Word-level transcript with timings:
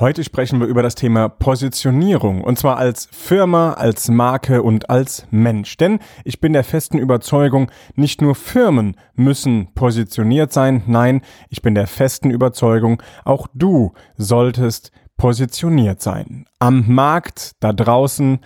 Heute 0.00 0.24
sprechen 0.24 0.58
wir 0.58 0.66
über 0.66 0.82
das 0.82 0.94
Thema 0.94 1.28
Positionierung 1.28 2.42
und 2.42 2.58
zwar 2.58 2.78
als 2.78 3.08
Firma, 3.12 3.74
als 3.74 4.08
Marke 4.08 4.62
und 4.62 4.88
als 4.88 5.26
Mensch. 5.30 5.76
Denn 5.76 5.98
ich 6.24 6.40
bin 6.40 6.54
der 6.54 6.64
festen 6.64 6.98
Überzeugung, 6.98 7.70
nicht 7.94 8.22
nur 8.22 8.34
Firmen 8.34 8.96
müssen 9.14 9.68
positioniert 9.74 10.50
sein, 10.50 10.82
nein, 10.86 11.20
ich 11.50 11.60
bin 11.60 11.74
der 11.74 11.86
festen 11.86 12.30
Überzeugung, 12.30 13.02
auch 13.26 13.48
du 13.52 13.92
solltest 14.16 14.92
positioniert 15.18 16.00
sein. 16.00 16.46
Am 16.58 16.84
Markt, 16.88 17.52
da 17.60 17.74
draußen, 17.74 18.40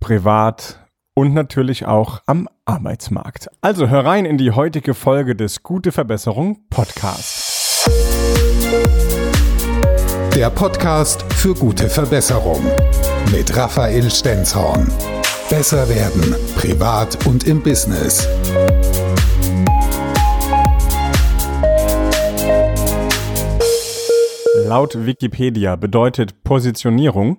privat 0.00 0.86
und 1.14 1.32
natürlich 1.32 1.86
auch 1.86 2.20
am 2.26 2.46
Arbeitsmarkt. 2.66 3.48
Also 3.62 3.88
hör 3.88 4.04
rein 4.04 4.26
in 4.26 4.36
die 4.36 4.50
heutige 4.50 4.92
Folge 4.92 5.34
des 5.34 5.62
Gute 5.62 5.92
Verbesserung 5.92 6.58
Podcast. 6.68 7.49
Der 10.40 10.48
Podcast 10.48 11.22
für 11.34 11.52
gute 11.52 11.90
Verbesserung 11.90 12.64
mit 13.30 13.54
Raphael 13.54 14.10
Stenzhorn. 14.10 14.90
Besser 15.50 15.86
werden, 15.86 16.34
privat 16.56 17.26
und 17.26 17.46
im 17.46 17.62
Business. 17.62 18.26
Laut 24.64 25.04
Wikipedia 25.04 25.76
bedeutet 25.76 26.42
Positionierung 26.42 27.36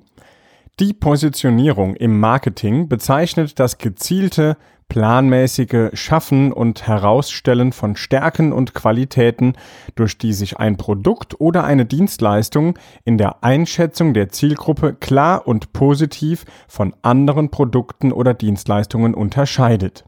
die 0.81 0.93
Positionierung 0.93 1.95
im 1.95 2.19
Marketing 2.19 2.89
bezeichnet 2.89 3.59
das 3.59 3.77
gezielte 3.77 4.57
planmäßige 4.89 5.91
Schaffen 5.93 6.51
und 6.51 6.87
Herausstellen 6.87 7.71
von 7.71 7.95
Stärken 7.95 8.51
und 8.51 8.73
Qualitäten, 8.73 9.53
durch 9.93 10.17
die 10.17 10.33
sich 10.33 10.57
ein 10.57 10.77
Produkt 10.77 11.39
oder 11.39 11.63
eine 11.65 11.85
Dienstleistung 11.85 12.79
in 13.05 13.19
der 13.19 13.43
Einschätzung 13.43 14.15
der 14.15 14.29
Zielgruppe 14.29 14.95
klar 14.95 15.47
und 15.47 15.71
positiv 15.71 16.45
von 16.67 16.95
anderen 17.03 17.51
Produkten 17.51 18.11
oder 18.11 18.33
Dienstleistungen 18.33 19.13
unterscheidet. 19.13 20.03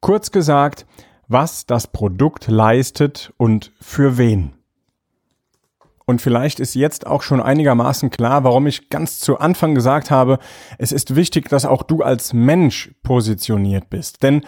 Kurz 0.00 0.30
gesagt, 0.30 0.86
was 1.26 1.66
das 1.66 1.88
Produkt 1.88 2.46
leistet 2.46 3.32
und 3.38 3.72
für 3.80 4.18
wen. 4.18 4.52
Und 6.06 6.22
vielleicht 6.22 6.60
ist 6.60 6.74
jetzt 6.76 7.04
auch 7.04 7.22
schon 7.22 7.42
einigermaßen 7.42 8.10
klar, 8.10 8.44
warum 8.44 8.68
ich 8.68 8.90
ganz 8.90 9.18
zu 9.18 9.38
Anfang 9.38 9.74
gesagt 9.74 10.10
habe, 10.10 10.38
es 10.78 10.92
ist 10.92 11.16
wichtig, 11.16 11.48
dass 11.48 11.66
auch 11.66 11.82
du 11.82 12.02
als 12.02 12.32
Mensch 12.32 12.92
positioniert 13.02 13.90
bist. 13.90 14.22
Denn 14.22 14.42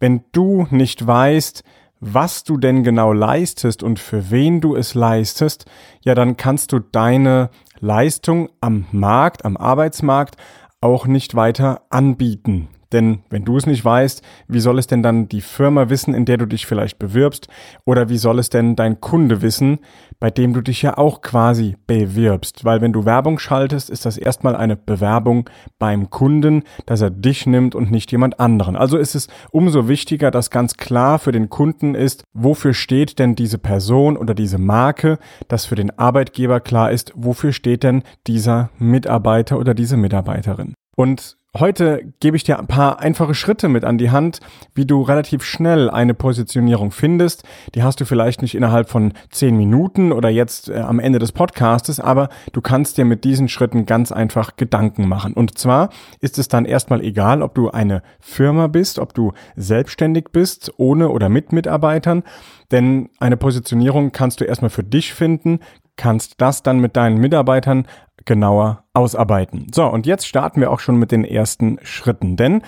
wenn 0.00 0.24
du 0.32 0.66
nicht 0.70 1.06
weißt, 1.06 1.62
was 2.00 2.42
du 2.42 2.56
denn 2.58 2.82
genau 2.82 3.12
leistest 3.12 3.84
und 3.84 4.00
für 4.00 4.30
wen 4.30 4.60
du 4.60 4.74
es 4.74 4.94
leistest, 4.94 5.66
ja, 6.04 6.14
dann 6.16 6.36
kannst 6.36 6.72
du 6.72 6.80
deine 6.80 7.50
Leistung 7.78 8.50
am 8.60 8.86
Markt, 8.90 9.44
am 9.44 9.56
Arbeitsmarkt 9.56 10.36
auch 10.80 11.06
nicht 11.06 11.36
weiter 11.36 11.82
anbieten. 11.88 12.68
Denn 12.92 13.20
wenn 13.30 13.44
du 13.44 13.56
es 13.56 13.66
nicht 13.66 13.84
weißt, 13.84 14.22
wie 14.48 14.60
soll 14.60 14.78
es 14.78 14.86
denn 14.86 15.02
dann 15.02 15.28
die 15.28 15.40
Firma 15.40 15.90
wissen, 15.90 16.14
in 16.14 16.24
der 16.24 16.36
du 16.36 16.46
dich 16.46 16.66
vielleicht 16.66 16.98
bewirbst? 16.98 17.48
Oder 17.84 18.08
wie 18.08 18.18
soll 18.18 18.38
es 18.38 18.50
denn 18.50 18.76
dein 18.76 19.00
Kunde 19.00 19.42
wissen, 19.42 19.78
bei 20.20 20.30
dem 20.30 20.52
du 20.52 20.60
dich 20.60 20.82
ja 20.82 20.96
auch 20.96 21.20
quasi 21.20 21.76
bewirbst? 21.86 22.64
Weil 22.64 22.80
wenn 22.80 22.92
du 22.92 23.04
Werbung 23.04 23.38
schaltest, 23.38 23.90
ist 23.90 24.06
das 24.06 24.18
erstmal 24.18 24.56
eine 24.56 24.76
Bewerbung 24.76 25.50
beim 25.78 26.10
Kunden, 26.10 26.62
dass 26.86 27.00
er 27.00 27.10
dich 27.10 27.46
nimmt 27.46 27.74
und 27.74 27.90
nicht 27.90 28.12
jemand 28.12 28.38
anderen. 28.40 28.76
Also 28.76 28.98
ist 28.98 29.14
es 29.14 29.28
umso 29.50 29.88
wichtiger, 29.88 30.30
dass 30.30 30.50
ganz 30.50 30.76
klar 30.76 31.18
für 31.18 31.32
den 31.32 31.48
Kunden 31.48 31.94
ist, 31.94 32.24
wofür 32.32 32.74
steht 32.74 33.18
denn 33.18 33.34
diese 33.34 33.58
Person 33.58 34.16
oder 34.16 34.34
diese 34.34 34.58
Marke, 34.58 35.18
dass 35.48 35.66
für 35.66 35.74
den 35.74 35.96
Arbeitgeber 35.98 36.60
klar 36.60 36.90
ist, 36.90 37.12
wofür 37.16 37.52
steht 37.52 37.82
denn 37.82 38.02
dieser 38.26 38.70
Mitarbeiter 38.78 39.58
oder 39.58 39.74
diese 39.74 39.96
Mitarbeiterin. 39.96 40.74
Und 40.96 41.36
Heute 41.58 42.12
gebe 42.20 42.36
ich 42.36 42.44
dir 42.44 42.58
ein 42.58 42.66
paar 42.66 43.00
einfache 43.00 43.34
Schritte 43.34 43.68
mit 43.68 43.84
an 43.84 43.96
die 43.96 44.10
Hand, 44.10 44.40
wie 44.74 44.84
du 44.84 45.00
relativ 45.00 45.42
schnell 45.42 45.88
eine 45.88 46.12
Positionierung 46.12 46.90
findest. 46.90 47.44
Die 47.74 47.82
hast 47.82 47.98
du 47.98 48.04
vielleicht 48.04 48.42
nicht 48.42 48.54
innerhalb 48.54 48.90
von 48.90 49.14
zehn 49.30 49.56
Minuten 49.56 50.12
oder 50.12 50.28
jetzt 50.28 50.68
äh, 50.68 50.80
am 50.80 50.98
Ende 50.98 51.18
des 51.18 51.32
Podcastes, 51.32 51.98
aber 51.98 52.28
du 52.52 52.60
kannst 52.60 52.98
dir 52.98 53.06
mit 53.06 53.24
diesen 53.24 53.48
Schritten 53.48 53.86
ganz 53.86 54.12
einfach 54.12 54.56
Gedanken 54.56 55.08
machen. 55.08 55.32
Und 55.32 55.56
zwar 55.56 55.88
ist 56.20 56.38
es 56.38 56.48
dann 56.48 56.66
erstmal 56.66 57.00
egal, 57.00 57.40
ob 57.40 57.54
du 57.54 57.70
eine 57.70 58.02
Firma 58.20 58.66
bist, 58.66 58.98
ob 58.98 59.14
du 59.14 59.32
selbstständig 59.54 60.26
bist, 60.32 60.72
ohne 60.76 61.08
oder 61.08 61.30
mit 61.30 61.52
Mitarbeitern. 61.52 62.22
Denn 62.70 63.08
eine 63.18 63.38
Positionierung 63.38 64.12
kannst 64.12 64.42
du 64.42 64.44
erstmal 64.44 64.70
für 64.70 64.84
dich 64.84 65.14
finden, 65.14 65.60
kannst 65.96 66.34
das 66.38 66.62
dann 66.62 66.80
mit 66.80 66.96
deinen 66.96 67.16
Mitarbeitern 67.18 67.86
genauer 68.26 68.84
ausarbeiten. 68.92 69.68
So, 69.74 69.86
und 69.86 70.06
jetzt 70.06 70.26
starten 70.26 70.60
wir 70.60 70.70
auch 70.70 70.80
schon 70.80 70.96
mit 70.96 71.12
den 71.12 71.24
ersten 71.24 71.78
Schritten, 71.82 72.36
denn 72.36 72.62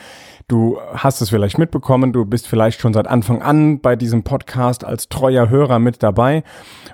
du 0.46 0.78
hast 0.94 1.20
es 1.20 1.30
vielleicht 1.30 1.58
mitbekommen, 1.58 2.12
du 2.12 2.24
bist 2.24 2.48
vielleicht 2.48 2.80
schon 2.80 2.94
seit 2.94 3.06
Anfang 3.06 3.42
an 3.42 3.80
bei 3.80 3.96
diesem 3.96 4.22
Podcast 4.22 4.84
als 4.84 5.08
treuer 5.08 5.50
Hörer 5.50 5.78
mit 5.78 6.02
dabei 6.02 6.42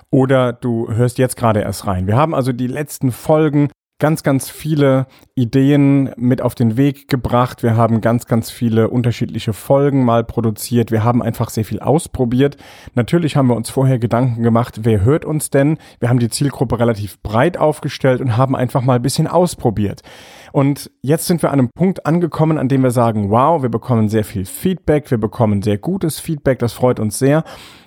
oder 0.09 0.51
du 0.53 0.91
hörst 0.91 1.17
jetzt 1.17 1.37
gerade 1.37 1.61
erst 1.61 1.87
rein. 1.87 2.07
Wir 2.07 2.17
haben 2.17 2.35
also 2.35 2.51
die 2.51 2.67
letzten 2.67 3.11
Folgen 3.11 3.69
ganz, 3.97 4.23
ganz 4.23 4.49
viele 4.49 5.07
Ideen 5.35 6.11
mit 6.17 6.41
auf 6.41 6.53
den 6.53 6.75
Weg 6.75 7.07
gebracht. 7.07 7.63
Wir 7.63 7.77
haben 7.77 8.01
ganz, 8.01 8.25
ganz 8.25 8.51
viele 8.51 8.89
unterschiedliche 8.89 9.53
Folgen 9.53 10.03
mal 10.03 10.25
produziert. 10.25 10.91
Wir 10.91 11.03
haben 11.03 11.21
einfach 11.21 11.49
sehr 11.49 11.63
viel 11.63 11.79
ausprobiert. 11.79 12.57
Natürlich 12.93 13.37
haben 13.37 13.47
wir 13.47 13.55
uns 13.55 13.69
vorher 13.69 13.97
Gedanken 13.97 14.43
gemacht, 14.43 14.81
wer 14.83 15.05
hört 15.05 15.23
uns 15.23 15.49
denn? 15.49 15.77
Wir 15.99 16.09
haben 16.09 16.19
die 16.19 16.29
Zielgruppe 16.29 16.77
relativ 16.77 17.21
breit 17.21 17.57
aufgestellt 17.57 18.19
und 18.19 18.35
haben 18.35 18.55
einfach 18.55 18.81
mal 18.81 18.97
ein 18.97 19.01
bisschen 19.01 19.27
ausprobiert. 19.27 20.01
Und 20.51 20.91
jetzt 21.01 21.27
sind 21.27 21.41
wir 21.41 21.51
an 21.51 21.59
einem 21.59 21.69
Punkt 21.73 22.05
angekommen, 22.05 22.57
an 22.57 22.67
dem 22.67 22.83
wir 22.83 22.91
sagen, 22.91 23.29
wow, 23.29 23.61
wir 23.61 23.69
bekommen 23.69 24.09
sehr 24.09 24.25
viel 24.25 24.45
Feedback, 24.45 25.09
wir 25.09 25.17
bekommen 25.17 25.61
sehr 25.61 25.77
gutes 25.77 26.19
Feedback, 26.19 26.59
das 26.59 26.73
freut 26.73 26.99
uns 26.99 27.17
sehr. 27.17 27.43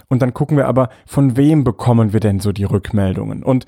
Und 0.08 0.22
dann 0.22 0.32
gucken 0.32 0.56
wir 0.56 0.66
aber, 0.66 0.88
von 1.06 1.36
wem 1.36 1.64
bekommen 1.64 2.14
wir 2.14 2.20
denn 2.20 2.40
so 2.40 2.52
die 2.52 2.64
Rückmeldungen? 2.64 3.42
Und 3.42 3.66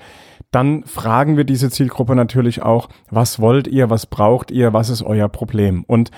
dann 0.51 0.83
fragen 0.83 1.37
wir 1.37 1.45
diese 1.45 1.69
Zielgruppe 1.69 2.15
natürlich 2.15 2.61
auch, 2.61 2.89
was 3.09 3.39
wollt 3.39 3.67
ihr, 3.67 3.89
was 3.89 4.05
braucht 4.05 4.51
ihr, 4.51 4.73
was 4.73 4.89
ist 4.89 5.01
euer 5.01 5.29
Problem? 5.29 5.83
Und 5.87 6.11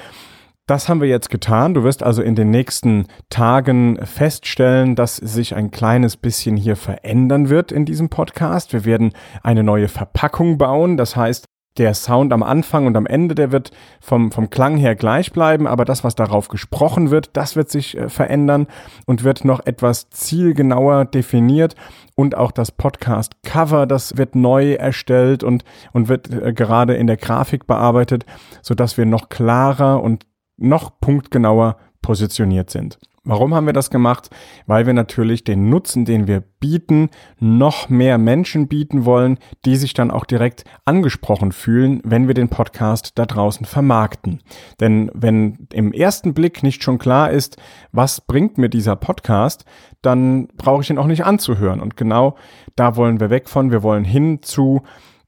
das 0.65 0.87
haben 0.87 1.01
wir 1.01 1.09
jetzt 1.09 1.29
getan. 1.29 1.73
Du 1.73 1.83
wirst 1.83 2.03
also 2.03 2.21
in 2.21 2.35
den 2.35 2.49
nächsten 2.49 3.07
Tagen 3.29 3.99
feststellen, 4.05 4.95
dass 4.95 5.17
sich 5.17 5.55
ein 5.55 5.71
kleines 5.71 6.15
bisschen 6.15 6.55
hier 6.55 6.77
verändern 6.77 7.49
wird 7.49 7.71
in 7.73 7.83
diesem 7.83 8.07
Podcast. 8.09 8.71
Wir 8.71 8.85
werden 8.85 9.11
eine 9.43 9.63
neue 9.63 9.89
Verpackung 9.89 10.57
bauen. 10.57 10.95
Das 10.95 11.17
heißt, 11.17 11.45
der 11.77 11.93
Sound 11.93 12.31
am 12.33 12.43
Anfang 12.43 12.85
und 12.85 12.95
am 12.95 13.05
Ende, 13.05 13.35
der 13.35 13.51
wird 13.51 13.71
vom, 13.99 14.31
vom 14.31 14.49
Klang 14.49 14.77
her 14.77 14.95
gleich 14.95 15.31
bleiben, 15.31 15.65
aber 15.65 15.85
das, 15.85 16.03
was 16.03 16.15
darauf 16.15 16.47
gesprochen 16.47 17.09
wird, 17.09 17.31
das 17.33 17.55
wird 17.55 17.69
sich 17.69 17.97
äh, 17.97 18.09
verändern 18.09 18.67
und 19.05 19.23
wird 19.23 19.43
noch 19.43 19.65
etwas 19.65 20.09
zielgenauer 20.09 21.05
definiert 21.05 21.75
und 22.15 22.35
auch 22.35 22.51
das 22.51 22.71
Podcast-Cover, 22.71 23.87
das 23.87 24.17
wird 24.17 24.35
neu 24.35 24.73
erstellt 24.73 25.43
und, 25.43 25.63
und 25.93 26.09
wird 26.09 26.31
äh, 26.31 26.53
gerade 26.53 26.93
in 26.95 27.07
der 27.07 27.17
Grafik 27.17 27.65
bearbeitet, 27.65 28.25
sodass 28.61 28.97
wir 28.97 29.05
noch 29.05 29.29
klarer 29.29 30.01
und 30.01 30.25
noch 30.57 30.99
punktgenauer 30.99 31.77
positioniert 32.01 32.69
sind. 32.69 32.99
Warum 33.25 33.55
haben 33.55 33.65
wir 33.65 33.73
das 33.73 33.89
gemacht? 33.89 34.29
Weil 34.67 34.85
wir 34.85 34.93
natürlich 34.93 35.45
den 35.45 35.69
Nutzen, 35.69 36.03
den 36.03 36.27
wir 36.27 36.41
bieten, 36.41 37.09
noch 37.39 37.87
mehr 37.87 38.17
Menschen 38.17 38.67
bieten 38.67 39.05
wollen, 39.05 39.37
die 39.63 39.77
sich 39.77 39.93
dann 39.93 40.11
auch 40.11 40.25
direkt 40.25 40.65
angesprochen 40.83 41.53
fühlen, 41.53 42.01
wenn 42.03 42.27
wir 42.27 42.33
den 42.33 42.49
Podcast 42.49 43.13
da 43.15 43.25
draußen 43.25 43.65
vermarkten. 43.65 44.41
Denn 44.81 45.09
wenn 45.13 45.69
im 45.71 45.93
ersten 45.93 46.33
Blick 46.33 46.63
nicht 46.63 46.83
schon 46.83 46.97
klar 46.97 47.31
ist, 47.31 47.55
was 47.93 48.19
bringt 48.19 48.57
mir 48.57 48.67
dieser 48.67 48.97
Podcast, 48.97 49.63
dann 50.01 50.49
brauche 50.57 50.81
ich 50.81 50.89
ihn 50.89 50.97
auch 50.97 51.07
nicht 51.07 51.23
anzuhören. 51.23 51.79
Und 51.79 51.95
genau 51.95 52.35
da 52.75 52.97
wollen 52.97 53.21
wir 53.21 53.29
weg 53.29 53.47
von. 53.47 53.71
Wir 53.71 53.83
wollen 53.83 54.03
hin 54.03 54.41
zu 54.41 54.83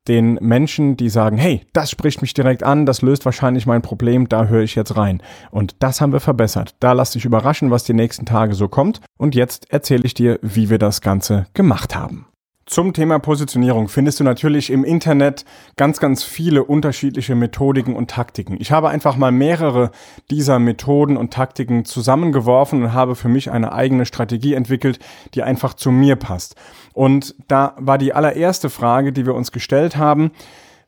den 0.08 0.36
Menschen, 0.36 0.98
die 0.98 1.10
sagen, 1.10 1.38
hey, 1.38 1.62
das 1.74 1.90
spricht 1.90 2.22
mich 2.22 2.34
direkt 2.34 2.64
an, 2.64 2.86
das 2.86 3.02
löst 3.02 3.26
wahrscheinlich 3.26 3.66
mein 3.66 3.82
Problem, 3.82 4.30
da 4.30 4.46
höre 4.46 4.64
ich 4.64 4.76
jetzt 4.76 4.98
rein. 4.98 5.22
Und 5.52 5.76
das 5.80 6.02
haben 6.02 6.14
wir 6.14 6.20
verbessert. 6.20 6.76
Da 6.80 6.92
lass 6.92 7.12
dich 7.12 7.26
überraschen, 7.26 7.72
was 7.72 7.84
die 7.84 7.94
nächsten 7.94 8.26
Tage 8.26 8.56
so 8.56 8.68
kommt. 8.68 9.02
Und 9.18 9.36
jetzt 9.36 9.72
erzähle 9.72 10.04
ich 10.06 10.14
dir, 10.14 10.40
wie 10.42 10.70
wir 10.70 10.78
das 10.78 11.02
Ganze 11.02 11.48
gemacht 11.54 11.96
haben. 11.96 12.28
Zum 12.68 12.94
Thema 12.94 13.20
Positionierung 13.20 13.90
findest 13.90 14.20
du 14.20 14.24
natürlich 14.24 14.72
im 14.72 14.84
Internet 14.84 15.46
ganz, 15.76 16.00
ganz 16.00 16.24
viele 16.24 16.64
unterschiedliche 16.64 17.36
Methodiken 17.36 17.96
und 17.96 18.10
Taktiken. 18.10 18.58
Ich 18.60 18.72
habe 18.72 18.90
einfach 18.90 19.18
mal 19.18 19.32
mehrere 19.32 19.92
dieser 20.32 20.58
Methoden 20.58 21.16
und 21.16 21.32
Taktiken 21.32 21.86
zusammengeworfen 21.86 22.82
und 22.82 22.94
habe 22.94 23.14
für 23.14 23.30
mich 23.30 23.52
eine 23.52 23.72
eigene 23.72 24.08
Strategie 24.08 24.56
entwickelt, 24.56 24.98
die 25.36 25.44
einfach 25.44 25.76
zu 25.76 25.92
mir 25.92 26.16
passt. 26.16 26.56
Und 26.94 27.36
da 27.48 27.76
war 27.78 28.00
die 28.00 28.14
allererste 28.14 28.72
Frage, 28.72 29.14
die 29.14 29.28
wir 29.28 29.36
uns 29.36 29.52
gestellt 29.52 29.96
haben, 29.96 30.32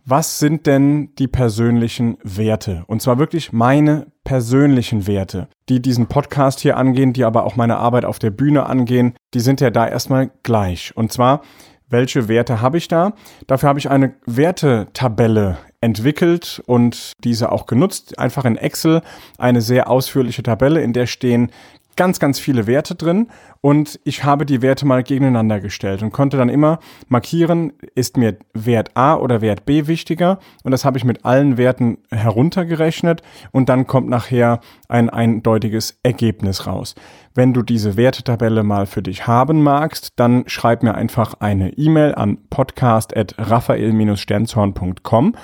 was 0.09 0.39
sind 0.39 0.68
denn 0.68 1.13
die 1.15 1.27
persönlichen 1.27 2.18
Werte? 2.24 2.86
Und 2.88 3.01
zwar 3.01 3.19
wirklich 3.19 3.51
meine 3.51 4.07
persönlichen 4.24 5.06
Werte, 5.06 5.50
die 5.68 5.81
diesen 5.81 6.07
Podcast 6.07 6.62
hier 6.62 6.77
angehen, 6.77 7.12
die 7.12 7.25
aber 7.25 7.44
auch 7.44 7.57
meine 7.57 7.75
Arbeit 7.75 8.06
auf 8.06 8.18
der 8.18 8.30
Bühne 8.30 8.68
angehen, 8.68 9.15
die 9.33 9.42
sind 9.42 9.59
ja 9.59 9.69
da 9.69 9.86
erstmal 9.86 10.31
gleich. 10.44 10.95
Und 10.95 11.12
zwar, 11.12 11.42
Welche 11.89 12.27
Werte 12.27 12.62
habe 12.62 12.77
ich 12.77 12.89
da? 12.89 13.13
Dafür 13.48 13.69
habe 13.69 13.80
ich 13.80 13.89
eine 13.89 14.15
Wertetabelle 14.25 15.57
entwickelt 15.80 16.62
und 16.65 17.13
diese 17.24 17.51
auch 17.51 17.65
genutzt. 17.65 18.19
Einfach 18.19 18.44
in 18.44 18.57
Excel 18.57 19.01
eine 19.38 19.62
sehr 19.62 19.89
ausführliche 19.89 20.44
Tabelle, 20.44 20.81
in 20.81 20.92
der 20.92 21.06
stehen 21.06 21.50
ganz, 21.98 22.20
ganz 22.20 22.40
viele 22.40 22.68
Werte 22.68 22.96
drin 22.96 23.28
und 23.60 24.00
ich 24.06 24.24
habe 24.24 24.46
die 24.46 24.62
Werte 24.62 24.86
mal 24.86 25.04
gegeneinander 25.04 25.60
gestellt 25.60 26.02
und 26.02 26.12
konnte 26.12 26.38
dann 26.38 26.48
immer 26.48 26.80
markieren, 27.10 27.74
ist 27.96 28.16
mir 28.16 28.38
Wert 28.54 28.96
A 28.96 29.16
oder 29.16 29.42
Wert 29.42 29.66
B 29.66 29.88
wichtiger 29.88 30.40
und 30.64 30.72
das 30.72 30.86
habe 30.86 30.98
ich 30.98 31.04
mit 31.04 31.26
allen 31.26 31.58
Werten 31.58 31.98
heruntergerechnet 32.10 33.22
und 33.52 33.68
dann 33.68 33.86
kommt 33.88 34.08
nachher 34.08 34.62
ein 34.88 35.10
eindeutiges 35.10 36.00
Ergebnis 36.04 36.66
raus. 36.68 36.96
Wenn 37.34 37.54
du 37.54 37.64
diese 37.64 37.98
Wertetabelle 37.98 38.64
mal 38.64 38.86
für 38.86 39.02
dich 39.02 39.28
haben 39.28 39.62
magst, 39.62 40.14
dann 40.16 40.46
schreib 40.48 40.84
mir 40.84 40.96
einfach 40.96 41.34
eine 41.40 41.74
E-Mail 41.74 42.16
an 42.16 42.38
podcast.raphael-sternzorn.com 42.50 45.36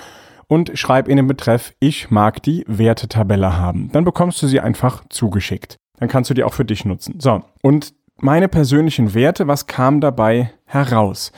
und 0.48 0.72
schreib 0.78 1.08
in 1.08 1.18
den 1.18 1.28
Betreff, 1.28 1.74
ich 1.80 2.12
mag 2.12 2.44
die 2.44 2.64
Wertetabelle 2.68 3.58
haben. 3.58 3.90
Dann 3.92 4.04
bekommst 4.04 4.44
du 4.44 4.48
sie 4.48 4.60
einfach 4.60 5.04
zugeschickt. 5.10 5.80
Dann 5.98 6.10
kannst 6.10 6.30
du 6.30 6.34
die 6.34 6.44
auch 6.44 6.54
für 6.54 6.66
dich 6.66 6.86
nutzen. 6.86 7.20
So, 7.20 7.44
und 7.62 7.94
meine 8.18 8.48
persönlichen 8.48 9.14
Werte, 9.14 9.48
was 9.48 9.68
kam 9.68 10.02
dabei 10.02 10.52
heraus? 10.66 11.32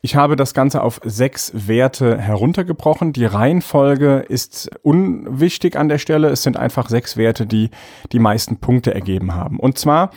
Ich 0.00 0.14
habe 0.14 0.36
das 0.36 0.54
Ganze 0.54 0.82
auf 0.82 1.00
sechs 1.04 1.52
Werte 1.66 2.18
heruntergebrochen. 2.18 3.12
Die 3.12 3.24
Reihenfolge 3.24 4.24
ist 4.28 4.70
unwichtig 4.82 5.76
an 5.76 5.88
der 5.88 5.98
Stelle. 5.98 6.28
Es 6.28 6.42
sind 6.42 6.56
einfach 6.56 6.88
sechs 6.88 7.16
Werte, 7.16 7.46
die 7.46 7.70
die 8.12 8.20
meisten 8.20 8.58
Punkte 8.58 8.94
ergeben 8.94 9.34
haben. 9.34 9.58
Und 9.58 9.78
zwar 9.78 10.10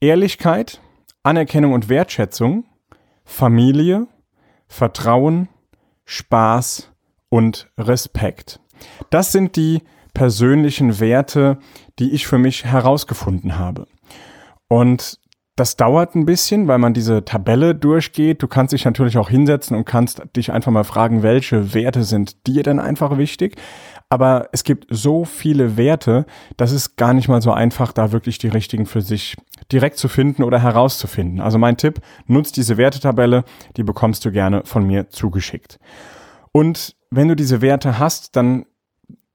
Ehrlichkeit, 0.00 0.80
Anerkennung 1.22 1.72
und 1.72 1.88
Wertschätzung, 1.88 2.64
Familie, 3.24 4.06
Vertrauen, 4.66 5.48
Spaß 6.04 6.90
und 7.30 7.70
Respekt. 7.78 8.60
Das 9.10 9.32
sind 9.32 9.56
die 9.56 9.82
persönlichen 10.14 11.00
Werte, 11.00 11.58
die 11.98 12.12
ich 12.12 12.26
für 12.26 12.38
mich 12.38 12.64
herausgefunden 12.64 13.58
habe. 13.58 13.86
Und 14.68 15.18
das 15.58 15.76
dauert 15.76 16.14
ein 16.14 16.24
bisschen, 16.24 16.68
weil 16.68 16.78
man 16.78 16.94
diese 16.94 17.24
Tabelle 17.24 17.74
durchgeht. 17.74 18.42
Du 18.42 18.46
kannst 18.46 18.72
dich 18.72 18.84
natürlich 18.84 19.18
auch 19.18 19.28
hinsetzen 19.28 19.76
und 19.76 19.84
kannst 19.86 20.22
dich 20.36 20.52
einfach 20.52 20.70
mal 20.70 20.84
fragen, 20.84 21.24
welche 21.24 21.74
Werte 21.74 22.04
sind 22.04 22.46
dir 22.46 22.62
denn 22.62 22.78
einfach 22.78 23.18
wichtig. 23.18 23.56
Aber 24.08 24.48
es 24.52 24.62
gibt 24.62 24.86
so 24.88 25.24
viele 25.24 25.76
Werte, 25.76 26.26
das 26.56 26.70
ist 26.70 26.96
gar 26.96 27.12
nicht 27.12 27.28
mal 27.28 27.42
so 27.42 27.52
einfach, 27.52 27.92
da 27.92 28.12
wirklich 28.12 28.38
die 28.38 28.48
richtigen 28.48 28.86
für 28.86 29.02
sich 29.02 29.36
direkt 29.72 29.98
zu 29.98 30.08
finden 30.08 30.44
oder 30.44 30.62
herauszufinden. 30.62 31.40
Also 31.40 31.58
mein 31.58 31.76
Tipp, 31.76 32.00
nutzt 32.26 32.56
diese 32.56 32.76
Wertetabelle, 32.76 33.44
die 33.76 33.82
bekommst 33.82 34.24
du 34.24 34.30
gerne 34.30 34.62
von 34.64 34.86
mir 34.86 35.10
zugeschickt. 35.10 35.78
Und 36.52 36.94
wenn 37.10 37.28
du 37.28 37.34
diese 37.34 37.60
Werte 37.60 37.98
hast, 37.98 38.36
dann 38.36 38.64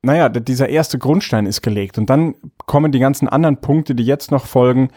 naja, 0.03 0.29
dieser 0.29 0.69
erste 0.69 1.00
Grundstein 1.00 1.45
ist 1.45 1.61
gelegt 1.61 1.97
und 1.97 2.09
dann 2.09 2.35
kommen 2.65 2.91
die 2.91 3.00
ganzen 3.00 3.27
anderen 3.27 3.57
Punkte, 3.57 3.95
die 3.95 4.05
jetzt 4.05 4.31
noch 4.31 4.45
folgen, 4.45 4.89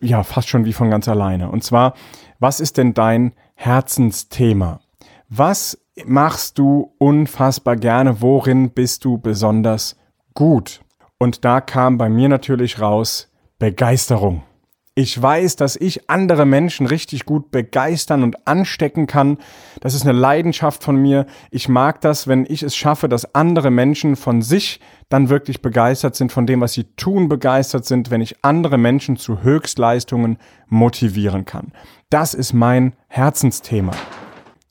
ja, 0.00 0.22
fast 0.22 0.48
schon 0.48 0.64
wie 0.64 0.72
von 0.72 0.90
ganz 0.90 1.06
alleine. 1.06 1.50
Und 1.50 1.62
zwar, 1.62 1.94
was 2.38 2.60
ist 2.60 2.78
denn 2.78 2.94
dein 2.94 3.32
Herzensthema? 3.54 4.80
Was 5.28 5.78
machst 6.06 6.58
du 6.58 6.94
unfassbar 6.98 7.76
gerne? 7.76 8.22
Worin 8.22 8.70
bist 8.70 9.04
du 9.04 9.18
besonders 9.18 9.96
gut? 10.34 10.80
Und 11.18 11.44
da 11.44 11.60
kam 11.60 11.98
bei 11.98 12.08
mir 12.08 12.28
natürlich 12.28 12.80
raus 12.80 13.30
Begeisterung. 13.58 14.42
Ich 15.00 15.22
weiß, 15.22 15.54
dass 15.54 15.76
ich 15.76 16.10
andere 16.10 16.44
Menschen 16.44 16.84
richtig 16.84 17.24
gut 17.24 17.52
begeistern 17.52 18.24
und 18.24 18.48
anstecken 18.48 19.06
kann. 19.06 19.38
Das 19.80 19.94
ist 19.94 20.02
eine 20.02 20.10
Leidenschaft 20.10 20.82
von 20.82 20.96
mir. 20.96 21.26
Ich 21.52 21.68
mag 21.68 22.00
das, 22.00 22.26
wenn 22.26 22.44
ich 22.48 22.64
es 22.64 22.74
schaffe, 22.74 23.08
dass 23.08 23.32
andere 23.32 23.70
Menschen 23.70 24.16
von 24.16 24.42
sich 24.42 24.80
dann 25.08 25.28
wirklich 25.28 25.62
begeistert 25.62 26.16
sind, 26.16 26.32
von 26.32 26.48
dem, 26.48 26.60
was 26.60 26.72
sie 26.72 26.82
tun, 26.96 27.28
begeistert 27.28 27.84
sind, 27.84 28.10
wenn 28.10 28.20
ich 28.20 28.44
andere 28.44 28.76
Menschen 28.76 29.16
zu 29.16 29.40
Höchstleistungen 29.44 30.36
motivieren 30.66 31.44
kann. 31.44 31.70
Das 32.10 32.34
ist 32.34 32.52
mein 32.52 32.96
Herzensthema. 33.06 33.92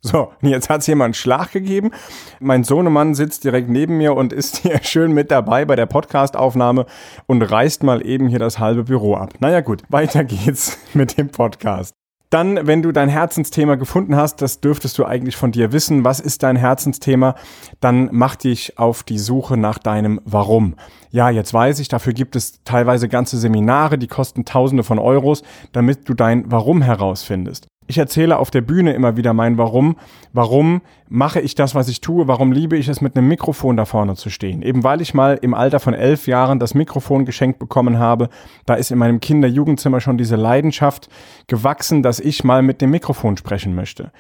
So, 0.08 0.32
jetzt 0.42 0.70
hat's 0.70 0.88
jemand 0.88 1.08
einen 1.08 1.14
Schlag 1.14 1.52
gegeben. 1.52 1.92
Mein 2.40 2.64
Sohnemann 2.64 3.14
sitzt 3.14 3.44
direkt 3.44 3.70
neben 3.70 3.98
mir 3.98 4.16
und 4.16 4.32
ist 4.32 4.58
hier 4.58 4.80
schön 4.84 5.12
mit 5.12 5.32
dabei 5.32 5.66
bei 5.66 5.76
der 5.76 5.86
Podcastaufnahme 5.86 6.86
und 7.26 7.42
reißt 7.42 7.84
mal 7.84 8.06
eben 8.06 8.30
hier 8.30 8.40
das 8.40 8.58
halbe 8.58 8.86
Büro 8.86 9.16
ab. 9.16 9.34
Naja 9.40 9.60
gut, 9.60 9.84
weiter 9.90 10.24
geht's 10.24 10.78
mit 10.94 11.18
dem 11.18 11.30
Podcast. 11.30 11.94
Dann, 12.30 12.68
wenn 12.68 12.82
du 12.82 12.92
dein 12.92 13.08
Herzensthema 13.08 13.76
gefunden 13.76 14.18
hast, 14.18 14.42
das 14.42 14.60
dürftest 14.60 14.98
du 14.98 15.06
eigentlich 15.06 15.38
von 15.38 15.54
dir 15.54 15.72
wissen. 15.72 16.04
Was 16.04 16.20
ist 16.20 16.44
dein 16.44 16.58
Herzensthema? 16.58 17.36
Dann 17.80 18.10
mach 18.12 18.36
dich 18.36 18.78
auf 18.78 19.04
die 19.04 19.18
Suche 19.18 19.56
nach 19.56 19.78
deinem 19.78 20.20
Warum. 20.26 20.76
Ja, 21.10 21.30
jetzt 21.30 21.54
weiß 21.54 21.80
ich, 21.80 21.88
dafür 21.88 22.12
gibt 22.12 22.36
es 22.36 22.64
teilweise 22.66 23.08
ganze 23.08 23.38
Seminare, 23.38 23.98
die 23.98 24.08
kosten 24.08 24.44
Tausende 24.44 24.84
von 24.84 25.00
Euros, 25.00 25.42
damit 25.72 26.10
du 26.10 26.14
dein 26.14 26.52
Warum 26.52 26.82
herausfindest. 26.82 27.68
Ich 27.88 27.98
erzähle 27.98 28.38
auf 28.38 28.52
der 28.52 28.62
Bühne 28.62 28.94
immer 28.94 29.16
wieder 29.16 29.34
mein 29.34 29.58
Warum. 29.58 29.96
Warum 30.34 30.82
mache 31.08 31.40
ich 31.40 31.56
das, 31.56 31.74
was 31.74 31.88
ich 31.88 32.02
tue? 32.02 32.28
Warum 32.28 32.52
liebe 32.52 32.78
ich 32.78 32.90
es, 32.90 33.00
mit 33.00 33.16
einem 33.16 33.30
Mikrofon 33.30 33.78
da 33.78 33.86
vorne 33.86 34.16
zu 34.16 34.30
stehen? 34.30 34.62
Eben 34.62 34.84
weil 34.84 35.02
ich 35.02 35.14
mal 35.14 35.40
im 35.42 35.54
Alter 35.54 35.80
von 35.80 35.94
elf 35.94 36.28
Jahren 36.28 36.60
das 36.60 36.74
Mikrofon 36.74 37.24
geschenkt 37.26 37.60
bekommen 37.60 37.98
habe. 37.98 38.28
Da 38.66 38.74
ist 38.76 38.92
in 38.92 38.98
meinem 38.98 39.22
Kinder-Jugendzimmer 39.22 40.02
schon 40.02 40.18
diese 40.18 40.36
Leidenschaft 40.36 41.08
gewachsen, 41.48 42.04
dass 42.04 42.20
ich 42.20 42.44
mal 42.44 42.62
mit 42.62 42.82
dem 42.82 42.92
Mikrofon 42.92 43.38
sprechen 43.38 43.74
möchte. 43.74 44.12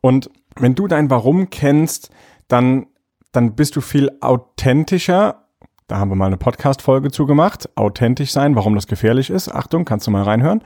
Und 0.00 0.30
wenn 0.54 0.76
du 0.76 0.86
dein 0.86 1.10
Warum 1.10 1.50
kennst, 1.50 2.10
dann, 2.46 2.86
dann 3.32 3.56
bist 3.56 3.74
du 3.74 3.80
viel 3.80 4.10
authentischer. 4.20 5.42
Da 5.88 5.98
haben 5.98 6.10
wir 6.10 6.16
mal 6.16 6.26
eine 6.26 6.36
Podcast-Folge 6.36 7.10
zugemacht. 7.10 7.68
Authentisch 7.76 8.30
sein, 8.30 8.54
warum 8.54 8.76
das 8.76 8.86
gefährlich 8.86 9.30
ist. 9.30 9.48
Achtung, 9.48 9.84
kannst 9.84 10.06
du 10.06 10.12
mal 10.12 10.22
reinhören. 10.22 10.62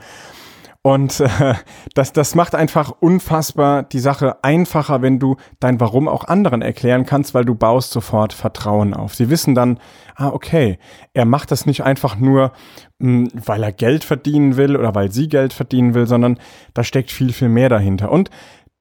Und 0.83 1.19
äh, 1.19 1.53
das, 1.93 2.11
das 2.11 2.33
macht 2.33 2.55
einfach 2.55 2.91
unfassbar 2.99 3.83
die 3.83 3.99
Sache 3.99 4.43
einfacher, 4.43 5.01
wenn 5.01 5.19
du 5.19 5.35
dein 5.59 5.79
Warum 5.79 6.07
auch 6.07 6.23
anderen 6.25 6.61
erklären 6.61 7.05
kannst, 7.05 7.33
weil 7.33 7.45
du 7.45 7.53
baust 7.53 7.91
sofort 7.91 8.33
Vertrauen 8.33 8.93
auf. 8.93 9.13
Sie 9.13 9.29
wissen 9.29 9.53
dann, 9.53 9.79
ah, 10.15 10.29
okay, 10.29 10.79
er 11.13 11.25
macht 11.25 11.51
das 11.51 11.67
nicht 11.67 11.83
einfach 11.83 12.15
nur, 12.17 12.51
mh, 12.99 13.29
hm, 13.29 13.29
weil 13.45 13.63
er 13.63 13.71
Geld 13.71 14.03
verdienen 14.03 14.57
will 14.57 14.75
oder 14.75 14.95
weil 14.95 15.11
sie 15.11 15.29
Geld 15.29 15.53
verdienen 15.53 15.93
will, 15.93 16.07
sondern 16.07 16.39
da 16.73 16.83
steckt 16.83 17.11
viel, 17.11 17.31
viel 17.31 17.49
mehr 17.49 17.69
dahinter. 17.69 18.11
Und 18.11 18.31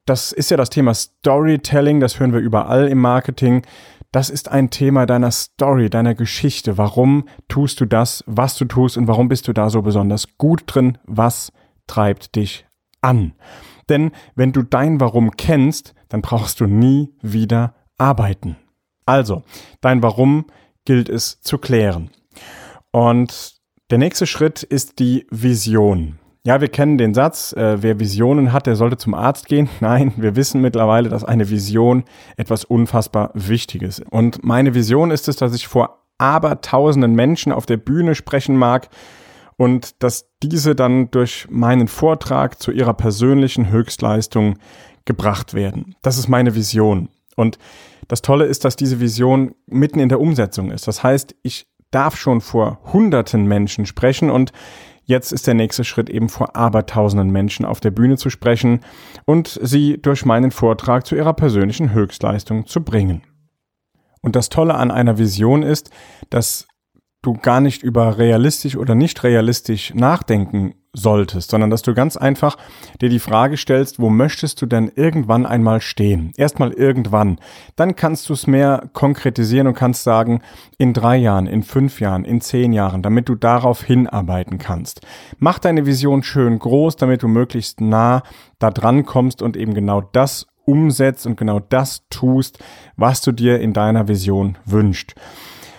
das 0.06 0.32
ist 0.32 0.50
ja 0.50 0.56
das 0.56 0.70
Thema 0.70 0.94
Storytelling, 0.94 2.00
das 2.00 2.18
hören 2.18 2.32
wir 2.32 2.40
überall 2.40 2.88
im 2.88 2.98
Marketing. 2.98 3.62
Das 4.10 4.28
ist 4.28 4.50
ein 4.50 4.70
Thema 4.70 5.06
deiner 5.06 5.30
Story, 5.30 5.88
deiner 5.88 6.14
Geschichte. 6.14 6.78
Warum 6.78 7.28
tust 7.48 7.80
du 7.80 7.84
das, 7.84 8.24
was 8.26 8.56
du 8.56 8.64
tust 8.64 8.96
und 8.96 9.06
warum 9.06 9.28
bist 9.28 9.46
du 9.46 9.52
da 9.52 9.70
so 9.70 9.82
besonders 9.82 10.36
gut 10.36 10.62
drin? 10.66 10.98
Was 11.04 11.52
treibt 11.90 12.36
dich 12.36 12.66
an. 13.00 13.32
Denn 13.88 14.12
wenn 14.36 14.52
du 14.52 14.62
dein 14.62 15.00
Warum 15.00 15.32
kennst, 15.32 15.94
dann 16.08 16.22
brauchst 16.22 16.60
du 16.60 16.66
nie 16.66 17.12
wieder 17.20 17.74
arbeiten. 17.98 18.56
Also, 19.06 19.42
dein 19.80 20.02
Warum 20.02 20.46
gilt 20.84 21.08
es 21.08 21.40
zu 21.40 21.58
klären. 21.58 22.10
Und 22.92 23.56
der 23.90 23.98
nächste 23.98 24.26
Schritt 24.26 24.62
ist 24.62 25.00
die 25.00 25.26
Vision. 25.30 26.18
Ja, 26.44 26.60
wir 26.60 26.68
kennen 26.68 26.96
den 26.96 27.12
Satz, 27.12 27.52
äh, 27.52 27.82
wer 27.82 27.98
Visionen 27.98 28.52
hat, 28.52 28.66
der 28.66 28.76
sollte 28.76 28.96
zum 28.96 29.14
Arzt 29.14 29.46
gehen. 29.46 29.68
Nein, 29.80 30.12
wir 30.16 30.36
wissen 30.36 30.60
mittlerweile, 30.60 31.08
dass 31.08 31.24
eine 31.24 31.50
Vision 31.50 32.04
etwas 32.36 32.64
unfassbar 32.64 33.32
Wichtiges 33.34 33.98
ist. 33.98 34.12
Und 34.12 34.44
meine 34.44 34.74
Vision 34.74 35.10
ist 35.10 35.28
es, 35.28 35.36
dass 35.36 35.54
ich 35.54 35.66
vor 35.66 36.04
abertausenden 36.18 37.14
Menschen 37.14 37.50
auf 37.50 37.66
der 37.66 37.78
Bühne 37.78 38.14
sprechen 38.14 38.56
mag 38.56 38.88
und 39.60 40.02
dass 40.02 40.30
diese 40.42 40.74
dann 40.74 41.10
durch 41.10 41.46
meinen 41.50 41.86
Vortrag 41.86 42.62
zu 42.62 42.70
ihrer 42.70 42.94
persönlichen 42.94 43.70
Höchstleistung 43.70 44.58
gebracht 45.04 45.52
werden. 45.52 45.94
Das 46.00 46.16
ist 46.16 46.28
meine 46.28 46.54
Vision. 46.54 47.10
Und 47.36 47.58
das 48.08 48.22
Tolle 48.22 48.46
ist, 48.46 48.64
dass 48.64 48.74
diese 48.74 49.00
Vision 49.00 49.54
mitten 49.66 50.00
in 50.00 50.08
der 50.08 50.18
Umsetzung 50.18 50.70
ist. 50.70 50.88
Das 50.88 51.02
heißt, 51.02 51.34
ich 51.42 51.66
darf 51.90 52.16
schon 52.16 52.40
vor 52.40 52.80
hunderten 52.90 53.44
Menschen 53.44 53.84
sprechen 53.84 54.30
und 54.30 54.52
jetzt 55.04 55.30
ist 55.30 55.46
der 55.46 55.52
nächste 55.52 55.84
Schritt 55.84 56.08
eben 56.08 56.30
vor 56.30 56.56
abertausenden 56.56 57.28
Menschen 57.28 57.66
auf 57.66 57.80
der 57.80 57.90
Bühne 57.90 58.16
zu 58.16 58.30
sprechen 58.30 58.80
und 59.26 59.60
sie 59.62 60.00
durch 60.00 60.24
meinen 60.24 60.52
Vortrag 60.52 61.04
zu 61.04 61.16
ihrer 61.16 61.34
persönlichen 61.34 61.92
Höchstleistung 61.92 62.66
zu 62.66 62.82
bringen. 62.82 63.24
Und 64.22 64.36
das 64.36 64.48
Tolle 64.48 64.76
an 64.76 64.90
einer 64.90 65.18
Vision 65.18 65.62
ist, 65.62 65.90
dass 66.30 66.66
du 67.22 67.34
gar 67.34 67.60
nicht 67.60 67.82
über 67.82 68.18
realistisch 68.18 68.76
oder 68.76 68.94
nicht 68.94 69.22
realistisch 69.22 69.94
nachdenken 69.94 70.74
solltest, 70.92 71.50
sondern 71.50 71.70
dass 71.70 71.82
du 71.82 71.94
ganz 71.94 72.16
einfach 72.16 72.56
dir 73.00 73.08
die 73.08 73.20
Frage 73.20 73.56
stellst, 73.56 74.00
wo 74.00 74.10
möchtest 74.10 74.60
du 74.60 74.66
denn 74.66 74.90
irgendwann 74.94 75.46
einmal 75.46 75.80
stehen? 75.80 76.32
Erstmal 76.36 76.72
irgendwann. 76.72 77.38
Dann 77.76 77.94
kannst 77.94 78.28
du 78.28 78.32
es 78.32 78.46
mehr 78.46 78.88
konkretisieren 78.92 79.68
und 79.68 79.74
kannst 79.74 80.02
sagen, 80.02 80.40
in 80.78 80.92
drei 80.92 81.16
Jahren, 81.16 81.46
in 81.46 81.62
fünf 81.62 82.00
Jahren, 82.00 82.24
in 82.24 82.40
zehn 82.40 82.72
Jahren, 82.72 83.02
damit 83.02 83.28
du 83.28 83.36
darauf 83.36 83.82
hinarbeiten 83.84 84.58
kannst. 84.58 85.02
Mach 85.38 85.58
deine 85.58 85.86
Vision 85.86 86.22
schön 86.22 86.58
groß, 86.58 86.96
damit 86.96 87.22
du 87.22 87.28
möglichst 87.28 87.80
nah 87.80 88.22
da 88.58 88.70
dran 88.70 89.04
kommst 89.04 89.42
und 89.42 89.56
eben 89.56 89.74
genau 89.74 90.00
das 90.00 90.46
umsetzt 90.64 91.26
und 91.26 91.36
genau 91.36 91.60
das 91.60 92.06
tust, 92.10 92.58
was 92.96 93.20
du 93.22 93.32
dir 93.32 93.60
in 93.60 93.72
deiner 93.72 94.08
Vision 94.08 94.58
wünscht. 94.64 95.14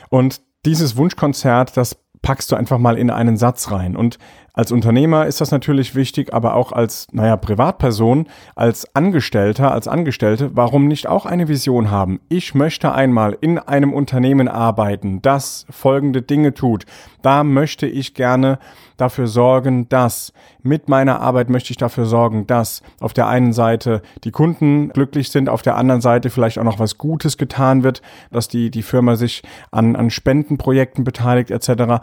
Und 0.09 0.41
dieses 0.65 0.95
Wunschkonzert, 0.95 1.75
das 1.75 1.97
packst 2.21 2.51
du 2.51 2.55
einfach 2.55 2.77
mal 2.77 2.97
in 2.97 3.09
einen 3.09 3.37
Satz 3.37 3.71
rein. 3.71 3.95
Und 3.95 4.17
als 4.53 4.73
Unternehmer 4.73 5.27
ist 5.27 5.39
das 5.39 5.51
natürlich 5.51 5.95
wichtig, 5.95 6.33
aber 6.33 6.55
auch 6.55 6.73
als, 6.73 7.07
naja, 7.13 7.37
Privatperson, 7.37 8.27
als 8.53 8.95
Angestellter, 8.95 9.71
als 9.71 9.87
Angestellte, 9.87 10.51
warum 10.53 10.87
nicht 10.87 11.07
auch 11.07 11.25
eine 11.25 11.47
Vision 11.47 11.89
haben? 11.89 12.19
Ich 12.27 12.53
möchte 12.53 12.91
einmal 12.93 13.37
in 13.39 13.59
einem 13.59 13.93
Unternehmen 13.93 14.49
arbeiten, 14.49 15.21
das 15.21 15.65
folgende 15.69 16.21
Dinge 16.21 16.53
tut. 16.53 16.85
Da 17.21 17.45
möchte 17.45 17.87
ich 17.87 18.13
gerne 18.13 18.59
dafür 18.97 19.27
sorgen, 19.27 19.87
dass 19.87 20.33
mit 20.63 20.89
meiner 20.89 21.21
Arbeit 21.21 21.49
möchte 21.49 21.71
ich 21.71 21.77
dafür 21.77 22.05
sorgen, 22.05 22.45
dass 22.45 22.83
auf 22.99 23.13
der 23.13 23.27
einen 23.27 23.53
Seite 23.53 24.01
die 24.25 24.31
Kunden 24.31 24.89
glücklich 24.89 25.31
sind, 25.31 25.47
auf 25.47 25.61
der 25.61 25.77
anderen 25.77 26.01
Seite 26.01 26.29
vielleicht 26.29 26.59
auch 26.59 26.63
noch 26.63 26.77
was 26.77 26.97
Gutes 26.97 27.37
getan 27.37 27.83
wird, 27.83 28.01
dass 28.31 28.47
die, 28.49 28.69
die 28.69 28.83
Firma 28.83 29.15
sich 29.15 29.43
an, 29.71 29.95
an 29.95 30.09
Spendenprojekten 30.09 31.03
beteiligt 31.03 31.51
etc 31.51 32.01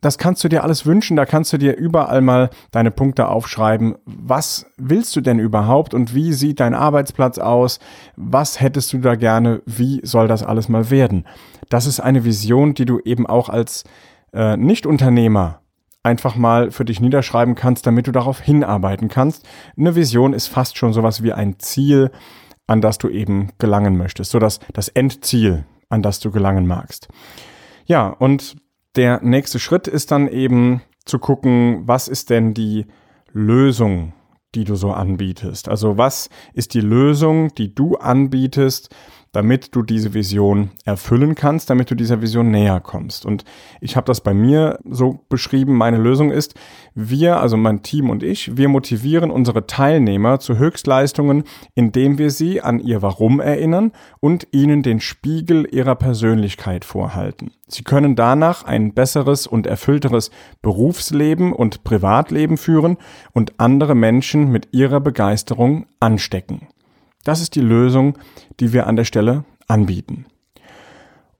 das 0.00 0.18
kannst 0.18 0.42
du 0.44 0.48
dir 0.48 0.64
alles 0.64 0.86
wünschen, 0.86 1.16
da 1.16 1.26
kannst 1.26 1.52
du 1.52 1.58
dir 1.58 1.76
überall 1.76 2.20
mal 2.20 2.50
deine 2.70 2.90
Punkte 2.90 3.28
aufschreiben. 3.28 3.96
Was 4.04 4.66
willst 4.76 5.14
du 5.16 5.20
denn 5.20 5.38
überhaupt 5.38 5.94
und 5.94 6.14
wie 6.14 6.32
sieht 6.32 6.60
dein 6.60 6.74
Arbeitsplatz 6.74 7.38
aus? 7.38 7.80
Was 8.16 8.60
hättest 8.60 8.92
du 8.92 8.98
da 8.98 9.14
gerne? 9.14 9.62
Wie 9.66 10.00
soll 10.02 10.28
das 10.28 10.42
alles 10.42 10.68
mal 10.68 10.90
werden? 10.90 11.26
Das 11.68 11.86
ist 11.86 12.00
eine 12.00 12.24
Vision, 12.24 12.74
die 12.74 12.84
du 12.84 13.00
eben 13.00 13.26
auch 13.26 13.48
als 13.48 13.84
äh, 14.32 14.56
Nicht-Unternehmer 14.56 15.60
einfach 16.02 16.34
mal 16.34 16.70
für 16.70 16.84
dich 16.84 17.00
niederschreiben 17.00 17.54
kannst, 17.54 17.86
damit 17.86 18.06
du 18.06 18.12
darauf 18.12 18.40
hinarbeiten 18.40 19.08
kannst. 19.08 19.46
Eine 19.76 19.94
Vision 19.94 20.32
ist 20.32 20.46
fast 20.46 20.78
schon 20.78 20.92
sowas 20.92 21.22
wie 21.22 21.32
ein 21.32 21.58
Ziel, 21.58 22.10
an 22.66 22.80
das 22.80 22.98
du 22.98 23.08
eben 23.08 23.50
gelangen 23.58 23.96
möchtest, 23.96 24.30
so 24.30 24.38
dass 24.38 24.60
das 24.72 24.88
Endziel, 24.88 25.64
an 25.88 26.02
das 26.02 26.20
du 26.20 26.30
gelangen 26.30 26.66
magst. 26.66 27.08
Ja, 27.84 28.08
und 28.08 28.56
der 28.96 29.22
nächste 29.22 29.58
Schritt 29.58 29.86
ist 29.86 30.10
dann 30.10 30.28
eben 30.28 30.82
zu 31.04 31.18
gucken, 31.18 31.82
was 31.86 32.08
ist 32.08 32.30
denn 32.30 32.54
die 32.54 32.86
Lösung, 33.32 34.12
die 34.54 34.64
du 34.64 34.74
so 34.74 34.90
anbietest? 34.90 35.68
Also 35.68 35.96
was 35.96 36.28
ist 36.52 36.74
die 36.74 36.80
Lösung, 36.80 37.54
die 37.54 37.74
du 37.74 37.96
anbietest, 37.96 38.94
damit 39.32 39.74
du 39.76 39.82
diese 39.82 40.12
Vision 40.12 40.70
erfüllen 40.84 41.34
kannst, 41.34 41.70
damit 41.70 41.90
du 41.90 41.94
dieser 41.94 42.20
Vision 42.20 42.50
näher 42.50 42.80
kommst. 42.80 43.24
Und 43.24 43.44
ich 43.80 43.96
habe 43.96 44.06
das 44.06 44.20
bei 44.20 44.34
mir 44.34 44.78
so 44.84 45.20
beschrieben, 45.28 45.76
meine 45.76 45.98
Lösung 45.98 46.30
ist, 46.30 46.54
wir, 46.94 47.40
also 47.40 47.56
mein 47.56 47.82
Team 47.82 48.10
und 48.10 48.22
ich, 48.22 48.56
wir 48.56 48.68
motivieren 48.68 49.30
unsere 49.30 49.66
Teilnehmer 49.66 50.40
zu 50.40 50.58
Höchstleistungen, 50.58 51.44
indem 51.74 52.18
wir 52.18 52.30
sie 52.30 52.60
an 52.60 52.80
ihr 52.80 53.02
Warum 53.02 53.40
erinnern 53.40 53.92
und 54.18 54.48
ihnen 54.50 54.82
den 54.82 55.00
Spiegel 55.00 55.66
ihrer 55.70 55.94
Persönlichkeit 55.94 56.84
vorhalten. 56.84 57.52
Sie 57.68 57.84
können 57.84 58.16
danach 58.16 58.64
ein 58.64 58.94
besseres 58.94 59.46
und 59.46 59.66
erfüllteres 59.66 60.30
Berufsleben 60.60 61.52
und 61.52 61.84
Privatleben 61.84 62.56
führen 62.56 62.96
und 63.32 63.60
andere 63.60 63.94
Menschen 63.94 64.50
mit 64.50 64.68
ihrer 64.72 65.00
Begeisterung 65.00 65.86
anstecken. 66.00 66.66
Das 67.24 67.40
ist 67.40 67.54
die 67.54 67.60
Lösung, 67.60 68.18
die 68.60 68.72
wir 68.72 68.86
an 68.86 68.96
der 68.96 69.04
Stelle 69.04 69.44
anbieten. 69.68 70.26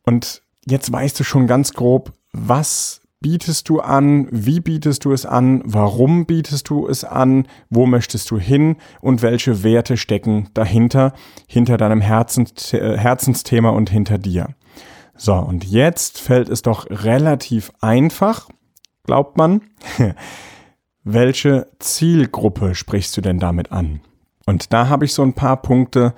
Und 0.04 0.42
jetzt 0.66 0.92
weißt 0.92 1.18
du 1.18 1.25
schon 1.25 1.46
ganz 1.46 1.72
grob, 1.72 2.12
was 2.32 3.00
bietest 3.20 3.68
du 3.68 3.80
an, 3.80 4.28
wie 4.30 4.60
bietest 4.60 5.04
du 5.04 5.12
es 5.12 5.26
an, 5.26 5.62
warum 5.64 6.26
bietest 6.26 6.68
du 6.70 6.88
es 6.88 7.04
an, 7.04 7.46
wo 7.68 7.87
möchtest 7.87 8.30
du 8.30 8.38
hin 8.38 8.76
und 9.00 9.22
welche 9.22 9.62
Werte 9.62 9.96
stecken 9.96 10.49
dahinter, 10.54 11.12
hinter 11.46 11.76
deinem 11.76 12.00
äh, 12.00 12.04
Herzensthema 12.04 13.70
und 13.70 13.90
hinter 13.90 14.18
dir. 14.18 14.49
So, 15.14 15.34
und 15.34 15.64
jetzt 15.64 16.18
fällt 16.18 16.49
es 16.49 16.62
doch 16.62 16.87
relativ 16.88 17.72
einfach, 17.80 18.49
glaubt 19.04 19.37
man, 19.37 19.60
welche 21.04 21.66
Zielgruppe 21.78 22.75
sprichst 22.75 23.16
du 23.16 23.20
denn 23.20 23.38
damit 23.38 23.70
an? 23.70 24.00
Und 24.50 24.73
da 24.73 24.88
habe 24.88 25.04
ich 25.04 25.14
so 25.14 25.23
ein 25.23 25.35
paar 25.35 25.62
Punkte, 25.62 26.12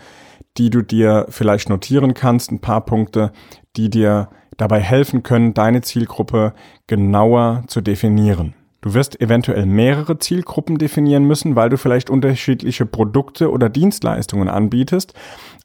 die 0.56 0.70
du 0.70 0.80
dir 0.80 1.26
vielleicht 1.28 1.68
notieren 1.68 2.14
kannst, 2.14 2.50
ein 2.50 2.60
paar 2.60 2.82
Punkte, 2.82 3.30
die 3.76 3.90
dir 3.90 4.30
dabei 4.56 4.80
helfen 4.80 5.22
können, 5.22 5.52
deine 5.52 5.82
Zielgruppe 5.82 6.54
genauer 6.86 7.64
zu 7.66 7.82
definieren. 7.82 8.54
Du 8.80 8.94
wirst 8.94 9.20
eventuell 9.20 9.66
mehrere 9.66 10.18
Zielgruppen 10.18 10.78
definieren 10.78 11.24
müssen, 11.24 11.56
weil 11.56 11.68
du 11.68 11.76
vielleicht 11.76 12.08
unterschiedliche 12.08 12.86
Produkte 12.86 13.50
oder 13.50 13.68
Dienstleistungen 13.68 14.48
anbietest. 14.48 15.12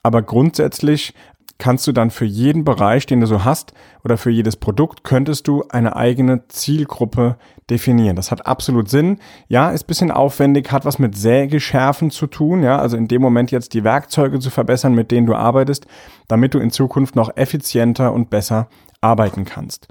Aber 0.03 0.21
grundsätzlich 0.21 1.13
kannst 1.57 1.87
du 1.87 1.91
dann 1.91 2.11
für 2.11 2.25
jeden 2.25 2.63
Bereich, 2.63 3.05
den 3.05 3.19
du 3.19 3.27
so 3.27 3.43
hast, 3.43 3.73
oder 4.03 4.17
für 4.17 4.29
jedes 4.29 4.55
Produkt, 4.55 5.03
könntest 5.03 5.47
du 5.47 5.63
eine 5.69 5.95
eigene 5.95 6.47
Zielgruppe 6.47 7.37
definieren. 7.69 8.15
Das 8.15 8.31
hat 8.31 8.45
absolut 8.45 8.89
Sinn. 8.89 9.19
Ja, 9.47 9.71
ist 9.71 9.85
bisschen 9.85 10.11
aufwendig, 10.11 10.71
hat 10.71 10.85
was 10.85 10.99
mit 10.99 11.17
Sägeschärfen 11.17 12.11
zu 12.11 12.27
tun, 12.27 12.63
ja, 12.63 12.77
also 12.79 12.95
in 12.95 13.07
dem 13.07 13.21
Moment 13.21 13.51
jetzt 13.51 13.73
die 13.73 13.83
Werkzeuge 13.83 14.39
zu 14.39 14.49
verbessern, 14.49 14.93
mit 14.93 15.11
denen 15.11 15.27
du 15.27 15.35
arbeitest, 15.35 15.87
damit 16.27 16.53
du 16.53 16.59
in 16.59 16.71
Zukunft 16.71 17.15
noch 17.15 17.35
effizienter 17.35 18.13
und 18.13 18.29
besser 18.29 18.69
arbeiten 19.01 19.45
kannst. 19.45 19.87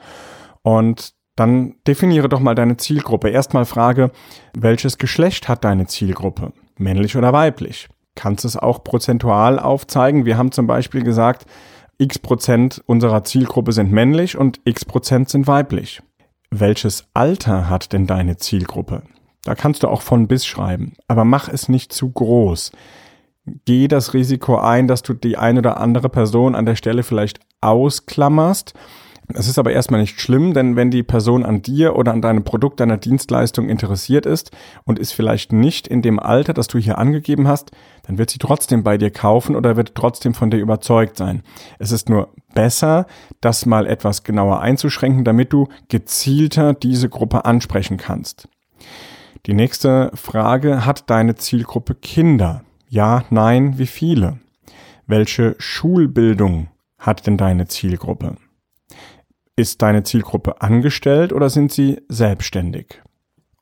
Und 0.62 1.14
dann 1.36 1.74
definiere 1.86 2.28
doch 2.28 2.40
mal 2.40 2.54
deine 2.54 2.78
Zielgruppe. 2.78 3.28
Erstmal 3.28 3.66
frage, 3.66 4.10
welches 4.54 4.96
Geschlecht 4.98 5.48
hat 5.48 5.64
deine 5.64 5.86
Zielgruppe? 5.86 6.52
Männlich 6.78 7.16
oder 7.16 7.32
weiblich? 7.32 7.88
Kannst 8.16 8.44
es 8.44 8.56
auch 8.56 8.82
prozentual 8.82 9.58
aufzeigen. 9.58 10.24
Wir 10.24 10.36
haben 10.36 10.50
zum 10.50 10.66
Beispiel 10.66 11.04
gesagt, 11.04 11.46
x 11.98 12.18
Prozent 12.18 12.82
unserer 12.86 13.24
Zielgruppe 13.24 13.72
sind 13.72 13.92
männlich 13.92 14.36
und 14.36 14.60
x 14.64 14.84
Prozent 14.84 15.28
sind 15.28 15.46
weiblich. 15.46 16.02
Welches 16.50 17.06
Alter 17.14 17.68
hat 17.68 17.92
denn 17.92 18.06
deine 18.06 18.36
Zielgruppe? 18.36 19.02
Da 19.42 19.54
kannst 19.54 19.82
du 19.82 19.88
auch 19.88 20.02
von 20.02 20.26
bis 20.26 20.44
schreiben, 20.44 20.94
aber 21.06 21.24
mach 21.24 21.48
es 21.48 21.68
nicht 21.68 21.92
zu 21.92 22.10
groß. 22.10 22.72
Geh 23.64 23.86
das 23.86 24.12
Risiko 24.12 24.58
ein, 24.58 24.88
dass 24.88 25.02
du 25.02 25.14
die 25.14 25.36
eine 25.36 25.60
oder 25.60 25.78
andere 25.78 26.08
Person 26.08 26.56
an 26.56 26.66
der 26.66 26.74
Stelle 26.74 27.04
vielleicht 27.04 27.38
ausklammerst 27.60 28.74
es 29.34 29.48
ist 29.48 29.58
aber 29.58 29.72
erstmal 29.72 30.00
nicht 30.00 30.20
schlimm, 30.20 30.54
denn 30.54 30.76
wenn 30.76 30.90
die 30.90 31.02
Person 31.02 31.44
an 31.44 31.60
dir 31.60 31.96
oder 31.96 32.12
an 32.12 32.22
deinem 32.22 32.44
Produkt, 32.44 32.80
deiner 32.80 32.96
Dienstleistung 32.96 33.68
interessiert 33.68 34.24
ist 34.24 34.52
und 34.84 34.98
ist 34.98 35.12
vielleicht 35.12 35.52
nicht 35.52 35.88
in 35.88 36.00
dem 36.00 36.20
Alter, 36.20 36.54
das 36.54 36.68
du 36.68 36.78
hier 36.78 36.98
angegeben 36.98 37.48
hast, 37.48 37.72
dann 38.06 38.18
wird 38.18 38.30
sie 38.30 38.38
trotzdem 38.38 38.84
bei 38.84 38.98
dir 38.98 39.10
kaufen 39.10 39.56
oder 39.56 39.76
wird 39.76 39.94
trotzdem 39.94 40.32
von 40.32 40.50
dir 40.50 40.58
überzeugt 40.58 41.16
sein. 41.16 41.42
Es 41.78 41.90
ist 41.90 42.08
nur 42.08 42.32
besser, 42.54 43.06
das 43.40 43.66
mal 43.66 43.86
etwas 43.86 44.22
genauer 44.22 44.60
einzuschränken, 44.60 45.24
damit 45.24 45.52
du 45.52 45.68
gezielter 45.88 46.72
diese 46.72 47.08
Gruppe 47.08 47.44
ansprechen 47.44 47.96
kannst. 47.96 48.48
Die 49.46 49.54
nächste 49.54 50.10
Frage, 50.14 50.86
hat 50.86 51.10
deine 51.10 51.34
Zielgruppe 51.34 51.94
Kinder? 51.94 52.62
Ja, 52.88 53.24
nein, 53.30 53.78
wie 53.78 53.86
viele? 53.86 54.38
Welche 55.06 55.56
Schulbildung 55.58 56.68
hat 56.98 57.26
denn 57.26 57.36
deine 57.36 57.66
Zielgruppe? 57.66 58.36
Ist 59.58 59.80
deine 59.80 60.02
Zielgruppe 60.02 60.60
angestellt 60.60 61.32
oder 61.32 61.48
sind 61.48 61.72
sie 61.72 62.02
selbstständig? 62.08 63.00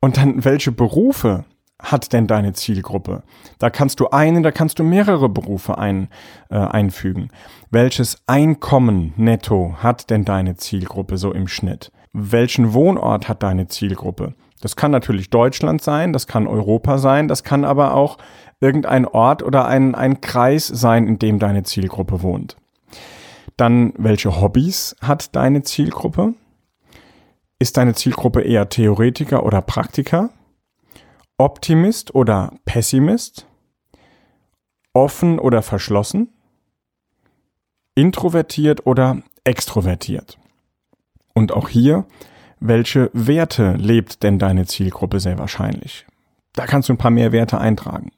Und 0.00 0.16
dann, 0.16 0.44
welche 0.44 0.72
Berufe 0.72 1.44
hat 1.80 2.12
denn 2.12 2.26
deine 2.26 2.52
Zielgruppe? 2.52 3.22
Da 3.60 3.70
kannst 3.70 4.00
du 4.00 4.08
einen, 4.08 4.42
da 4.42 4.50
kannst 4.50 4.80
du 4.80 4.82
mehrere 4.82 5.28
Berufe 5.28 5.78
ein, 5.78 6.08
äh, 6.50 6.56
einfügen. 6.56 7.28
Welches 7.70 8.18
Einkommen 8.26 9.12
netto 9.16 9.76
hat 9.78 10.10
denn 10.10 10.24
deine 10.24 10.56
Zielgruppe 10.56 11.16
so 11.16 11.32
im 11.32 11.46
Schnitt? 11.46 11.92
Welchen 12.12 12.72
Wohnort 12.72 13.28
hat 13.28 13.44
deine 13.44 13.68
Zielgruppe? 13.68 14.34
Das 14.60 14.74
kann 14.74 14.90
natürlich 14.90 15.30
Deutschland 15.30 15.80
sein, 15.80 16.12
das 16.12 16.26
kann 16.26 16.48
Europa 16.48 16.98
sein, 16.98 17.28
das 17.28 17.44
kann 17.44 17.64
aber 17.64 17.94
auch 17.94 18.18
irgendein 18.60 19.06
Ort 19.06 19.44
oder 19.44 19.66
ein, 19.66 19.94
ein 19.94 20.20
Kreis 20.20 20.66
sein, 20.66 21.06
in 21.06 21.20
dem 21.20 21.38
deine 21.38 21.62
Zielgruppe 21.62 22.22
wohnt. 22.22 22.56
Dann, 23.56 23.92
welche 23.96 24.40
Hobbys 24.40 24.96
hat 25.00 25.34
deine 25.37 25.62
Zielgruppe? 25.62 26.34
Ist 27.58 27.76
deine 27.76 27.94
Zielgruppe 27.94 28.42
eher 28.42 28.68
Theoretiker 28.68 29.44
oder 29.44 29.62
Praktiker? 29.62 30.30
Optimist 31.38 32.14
oder 32.14 32.52
Pessimist? 32.64 33.46
Offen 34.92 35.38
oder 35.38 35.62
verschlossen? 35.62 36.28
Introvertiert 37.94 38.87
oder 38.87 39.23
extrovertiert? 39.44 40.38
Und 41.32 41.52
auch 41.52 41.68
hier, 41.68 42.06
welche 42.61 43.11
Werte 43.12 43.75
lebt 43.75 44.23
denn 44.23 44.38
deine 44.38 44.66
Zielgruppe 44.66 45.20
sehr 45.20 45.38
wahrscheinlich? 45.38 46.06
Da 46.54 46.66
kannst 46.66 46.88
du 46.88 46.92
ein 46.92 46.99
paar 46.99 47.11
mehr 47.11 47.32
Werte 47.32 47.58
eintragen. 47.58 48.11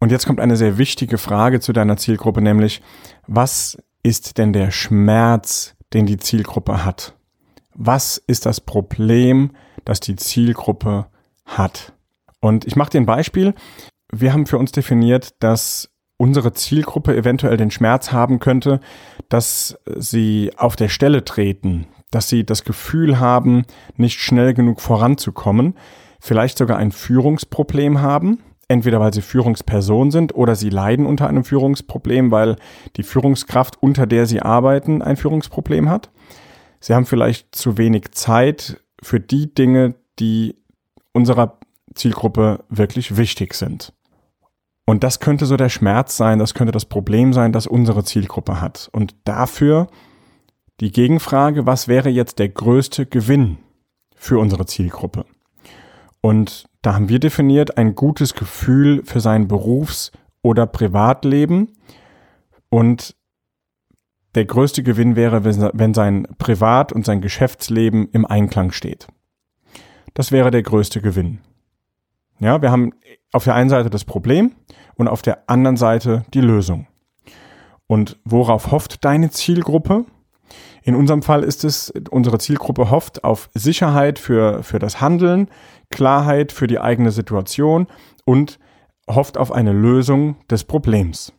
Und 0.00 0.10
jetzt 0.10 0.26
kommt 0.26 0.40
eine 0.40 0.56
sehr 0.56 0.78
wichtige 0.78 1.18
Frage 1.18 1.60
zu 1.60 1.72
deiner 1.72 1.96
Zielgruppe, 1.96 2.40
nämlich, 2.40 2.82
was 3.26 3.78
ist 4.02 4.38
denn 4.38 4.52
der 4.52 4.70
Schmerz, 4.70 5.74
den 5.92 6.06
die 6.06 6.18
Zielgruppe 6.18 6.84
hat? 6.84 7.14
Was 7.74 8.18
ist 8.18 8.46
das 8.46 8.60
Problem, 8.60 9.52
das 9.84 10.00
die 10.00 10.16
Zielgruppe 10.16 11.06
hat? 11.44 11.92
Und 12.40 12.66
ich 12.66 12.76
mache 12.76 12.90
dir 12.90 13.00
ein 13.00 13.06
Beispiel. 13.06 13.54
Wir 14.10 14.32
haben 14.32 14.46
für 14.46 14.58
uns 14.58 14.72
definiert, 14.72 15.34
dass 15.40 15.90
unsere 16.16 16.52
Zielgruppe 16.52 17.16
eventuell 17.16 17.56
den 17.56 17.70
Schmerz 17.70 18.12
haben 18.12 18.38
könnte, 18.38 18.80
dass 19.28 19.78
sie 19.96 20.52
auf 20.56 20.76
der 20.76 20.88
Stelle 20.88 21.24
treten, 21.24 21.86
dass 22.10 22.28
sie 22.28 22.44
das 22.44 22.64
Gefühl 22.64 23.18
haben, 23.18 23.64
nicht 23.96 24.20
schnell 24.20 24.54
genug 24.54 24.80
voranzukommen, 24.80 25.74
vielleicht 26.20 26.58
sogar 26.58 26.76
ein 26.76 26.92
Führungsproblem 26.92 28.02
haben, 28.02 28.40
entweder 28.72 29.00
weil 29.00 29.12
sie 29.12 29.22
Führungsperson 29.22 30.10
sind 30.10 30.34
oder 30.34 30.56
sie 30.56 30.70
leiden 30.70 31.06
unter 31.06 31.28
einem 31.28 31.44
Führungsproblem, 31.44 32.30
weil 32.30 32.56
die 32.96 33.02
Führungskraft, 33.02 33.82
unter 33.82 34.06
der 34.06 34.26
sie 34.26 34.40
arbeiten, 34.40 35.02
ein 35.02 35.16
Führungsproblem 35.16 35.88
hat. 35.88 36.10
Sie 36.80 36.94
haben 36.94 37.06
vielleicht 37.06 37.54
zu 37.54 37.78
wenig 37.78 38.12
Zeit 38.12 38.82
für 39.02 39.20
die 39.20 39.54
Dinge, 39.54 39.94
die 40.18 40.56
unserer 41.12 41.58
Zielgruppe 41.94 42.64
wirklich 42.68 43.16
wichtig 43.16 43.54
sind. 43.54 43.92
Und 44.86 45.04
das 45.04 45.20
könnte 45.20 45.46
so 45.46 45.56
der 45.56 45.68
Schmerz 45.68 46.16
sein, 46.16 46.38
das 46.38 46.54
könnte 46.54 46.72
das 46.72 46.86
Problem 46.86 47.32
sein, 47.32 47.52
das 47.52 47.66
unsere 47.66 48.04
Zielgruppe 48.04 48.60
hat. 48.60 48.88
Und 48.92 49.14
dafür 49.24 49.88
die 50.80 50.90
Gegenfrage, 50.90 51.66
was 51.66 51.86
wäre 51.86 52.08
jetzt 52.08 52.38
der 52.38 52.48
größte 52.48 53.06
Gewinn 53.06 53.58
für 54.16 54.38
unsere 54.38 54.66
Zielgruppe? 54.66 55.24
Und 56.20 56.64
da 56.82 56.94
haben 56.94 57.08
wir 57.08 57.20
definiert 57.20 57.78
ein 57.78 57.94
gutes 57.94 58.34
Gefühl 58.34 59.04
für 59.04 59.20
sein 59.20 59.48
Berufs- 59.48 60.12
oder 60.42 60.66
Privatleben. 60.66 61.72
Und 62.68 63.16
der 64.34 64.44
größte 64.44 64.82
Gewinn 64.82 65.14
wäre, 65.14 65.44
wenn 65.44 65.94
sein 65.94 66.26
Privat- 66.38 66.92
und 66.92 67.04
sein 67.04 67.20
Geschäftsleben 67.20 68.08
im 68.12 68.26
Einklang 68.26 68.72
steht. 68.72 69.06
Das 70.14 70.32
wäre 70.32 70.50
der 70.50 70.62
größte 70.62 71.00
Gewinn. 71.00 71.38
Ja, 72.38 72.60
wir 72.60 72.70
haben 72.70 72.92
auf 73.30 73.44
der 73.44 73.54
einen 73.54 73.70
Seite 73.70 73.88
das 73.88 74.04
Problem 74.04 74.52
und 74.96 75.08
auf 75.08 75.22
der 75.22 75.48
anderen 75.48 75.76
Seite 75.76 76.24
die 76.34 76.40
Lösung. 76.40 76.88
Und 77.86 78.18
worauf 78.24 78.70
hofft 78.72 79.04
deine 79.04 79.30
Zielgruppe? 79.30 80.06
In 80.82 80.94
unserem 80.94 81.22
Fall 81.22 81.44
ist 81.44 81.64
es, 81.64 81.92
unsere 82.10 82.38
Zielgruppe 82.38 82.90
hofft 82.90 83.24
auf 83.24 83.50
Sicherheit 83.54 84.18
für, 84.18 84.62
für 84.62 84.78
das 84.78 85.00
Handeln, 85.00 85.48
Klarheit 85.90 86.52
für 86.52 86.66
die 86.66 86.80
eigene 86.80 87.12
Situation 87.12 87.86
und 88.24 88.58
hofft 89.08 89.38
auf 89.38 89.52
eine 89.52 89.72
Lösung 89.72 90.36
des 90.50 90.64
Problems. 90.64 91.32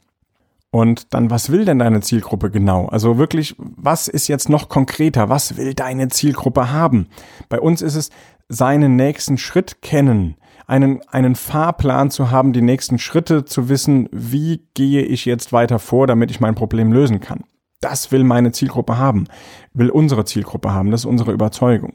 Und 0.71 1.13
dann, 1.13 1.29
was 1.29 1.51
will 1.51 1.65
denn 1.65 1.79
deine 1.79 2.01
Zielgruppe 2.01 2.49
genau? 2.49 2.87
Also 2.87 3.19
wirklich, 3.19 3.55
was 3.59 4.07
ist 4.07 4.27
jetzt 4.27 4.49
noch 4.49 4.69
konkreter? 4.69 5.29
Was 5.29 5.55
will 5.55 5.75
deine 5.75 6.07
Zielgruppe 6.07 6.71
haben? 6.71 7.09
Bei 7.47 7.59
uns 7.59 7.83
ist 7.83 7.95
es 7.95 8.09
seinen 8.49 8.95
nächsten 8.95 9.37
Schritt 9.37 9.81
kennen, 9.81 10.35
einen, 10.65 11.01
einen 11.09 11.35
Fahrplan 11.35 12.09
zu 12.09 12.31
haben, 12.31 12.53
die 12.53 12.61
nächsten 12.61 12.97
Schritte 12.97 13.45
zu 13.45 13.69
wissen, 13.69 14.09
wie 14.11 14.65
gehe 14.73 15.03
ich 15.03 15.25
jetzt 15.25 15.53
weiter 15.53 15.77
vor, 15.77 16.07
damit 16.07 16.31
ich 16.31 16.39
mein 16.39 16.55
Problem 16.55 16.91
lösen 16.91 17.19
kann. 17.19 17.43
Das 17.83 18.13
will 18.13 18.23
meine 18.23 18.53
Zielgruppe 18.53 18.97
haben, 18.97 19.27
will 19.73 19.89
unsere 19.89 20.23
Zielgruppe 20.23 20.71
haben, 20.71 20.89
das 20.89 21.01
ist 21.01 21.05
unsere 21.05 21.33
Überzeugung. 21.33 21.93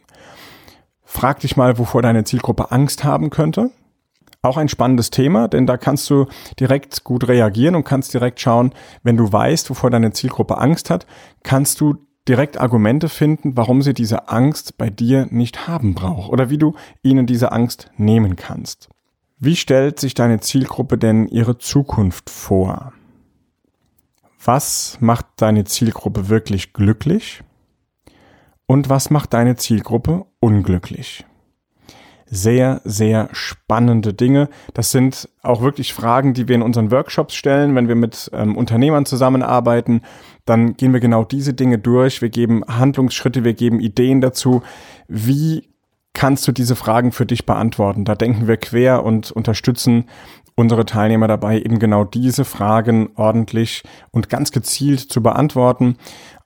Frag 1.02 1.40
dich 1.40 1.57
mal, 1.57 1.78
wovor 1.78 2.02
deine 2.02 2.25
Zielgruppe 2.25 2.71
Angst 2.71 3.04
haben 3.04 3.30
könnte. 3.30 3.71
Auch 4.42 4.59
ein 4.59 4.68
spannendes 4.68 5.09
Thema, 5.09 5.49
denn 5.49 5.66
da 5.66 5.78
kannst 5.78 6.11
du 6.11 6.26
direkt 6.61 7.04
gut 7.04 7.26
reagieren 7.26 7.75
und 7.75 7.85
kannst 7.85 8.12
direkt 8.12 8.38
schauen, 8.38 8.75
wenn 9.02 9.16
du 9.16 9.33
weißt, 9.33 9.71
wovor 9.71 9.88
deine 9.88 10.12
Zielgruppe 10.12 10.59
Angst 10.59 10.90
hat, 10.90 11.07
kannst 11.42 11.80
du 11.80 11.97
direkt 12.28 12.61
Argumente 12.61 13.09
finden, 13.09 13.57
warum 13.57 13.80
sie 13.80 13.95
diese 13.95 14.28
Angst 14.28 14.76
bei 14.76 14.90
dir 14.90 15.26
nicht 15.30 15.66
haben 15.66 15.95
braucht 15.95 16.30
oder 16.30 16.50
wie 16.50 16.59
du 16.59 16.75
ihnen 17.02 17.26
diese 17.26 17.50
Angst 17.50 17.90
nehmen 17.97 18.37
kannst. 18.37 18.90
Wie 19.38 19.57
stellt 19.57 19.99
sich 19.99 20.12
deine 20.12 20.40
Zielgruppe 20.40 20.99
denn 20.99 21.28
ihre 21.28 21.57
Zukunft 21.57 22.28
vor? 22.28 22.92
Was 24.45 24.99
macht 25.00 25.26
deine 25.37 25.64
Zielgruppe 25.64 26.28
wirklich 26.28 26.73
glücklich? 26.73 27.42
Und 28.67 28.89
was 28.89 29.10
macht 29.10 29.32
deine 29.32 29.56
Zielgruppe 29.56 30.26
unglücklich? 30.41 31.25
Sehr, 32.26 32.82
sehr 32.84 33.30
spannende 33.32 34.13
Dinge. 34.13 34.50
Das 34.75 34.93
sind 34.93 35.30
auch 35.43 35.63
wirklich 35.63 35.95
Fragen, 35.95 36.34
die 36.34 36.47
wir 36.47 36.56
in 36.56 36.63
unseren 36.63 36.91
Workshops 36.91 37.34
stellen, 37.34 37.75
wenn 37.75 37.89
wir 37.89 37.95
mit 37.95 38.30
ähm, 38.34 38.56
Unternehmern 38.56 39.06
zusammenarbeiten. 39.06 40.02
Dann 40.45 40.76
gehen 40.76 40.93
wir 40.93 41.00
genau 41.00 41.25
diese 41.25 41.54
Dinge 41.54 41.78
durch. 41.78 42.21
Wir 42.21 42.28
geben 42.28 42.63
Handlungsschritte, 42.69 43.45
wir 43.45 43.54
geben 43.54 43.80
Ideen 43.80 44.21
dazu. 44.21 44.63
Wie 45.08 45.71
kannst 46.13 46.47
du 46.47 46.52
diese 46.52 46.76
Fragen 46.76 47.13
für 47.13 47.25
dich 47.25 47.47
beantworten? 47.47 48.04
Da 48.04 48.15
denken 48.15 48.47
wir 48.47 48.58
quer 48.58 49.04
und 49.04 49.32
unterstützen 49.32 50.04
unsere 50.58 50.84
Teilnehmer 50.84 51.28
dabei, 51.28 51.60
eben 51.60 51.78
genau 51.78 52.02
diese 52.02 52.44
Fragen 52.44 53.10
ordentlich 53.14 53.84
und 54.10 54.28
ganz 54.28 54.50
gezielt 54.50 54.99
zu 54.99 55.23
beantworten, 55.23 55.97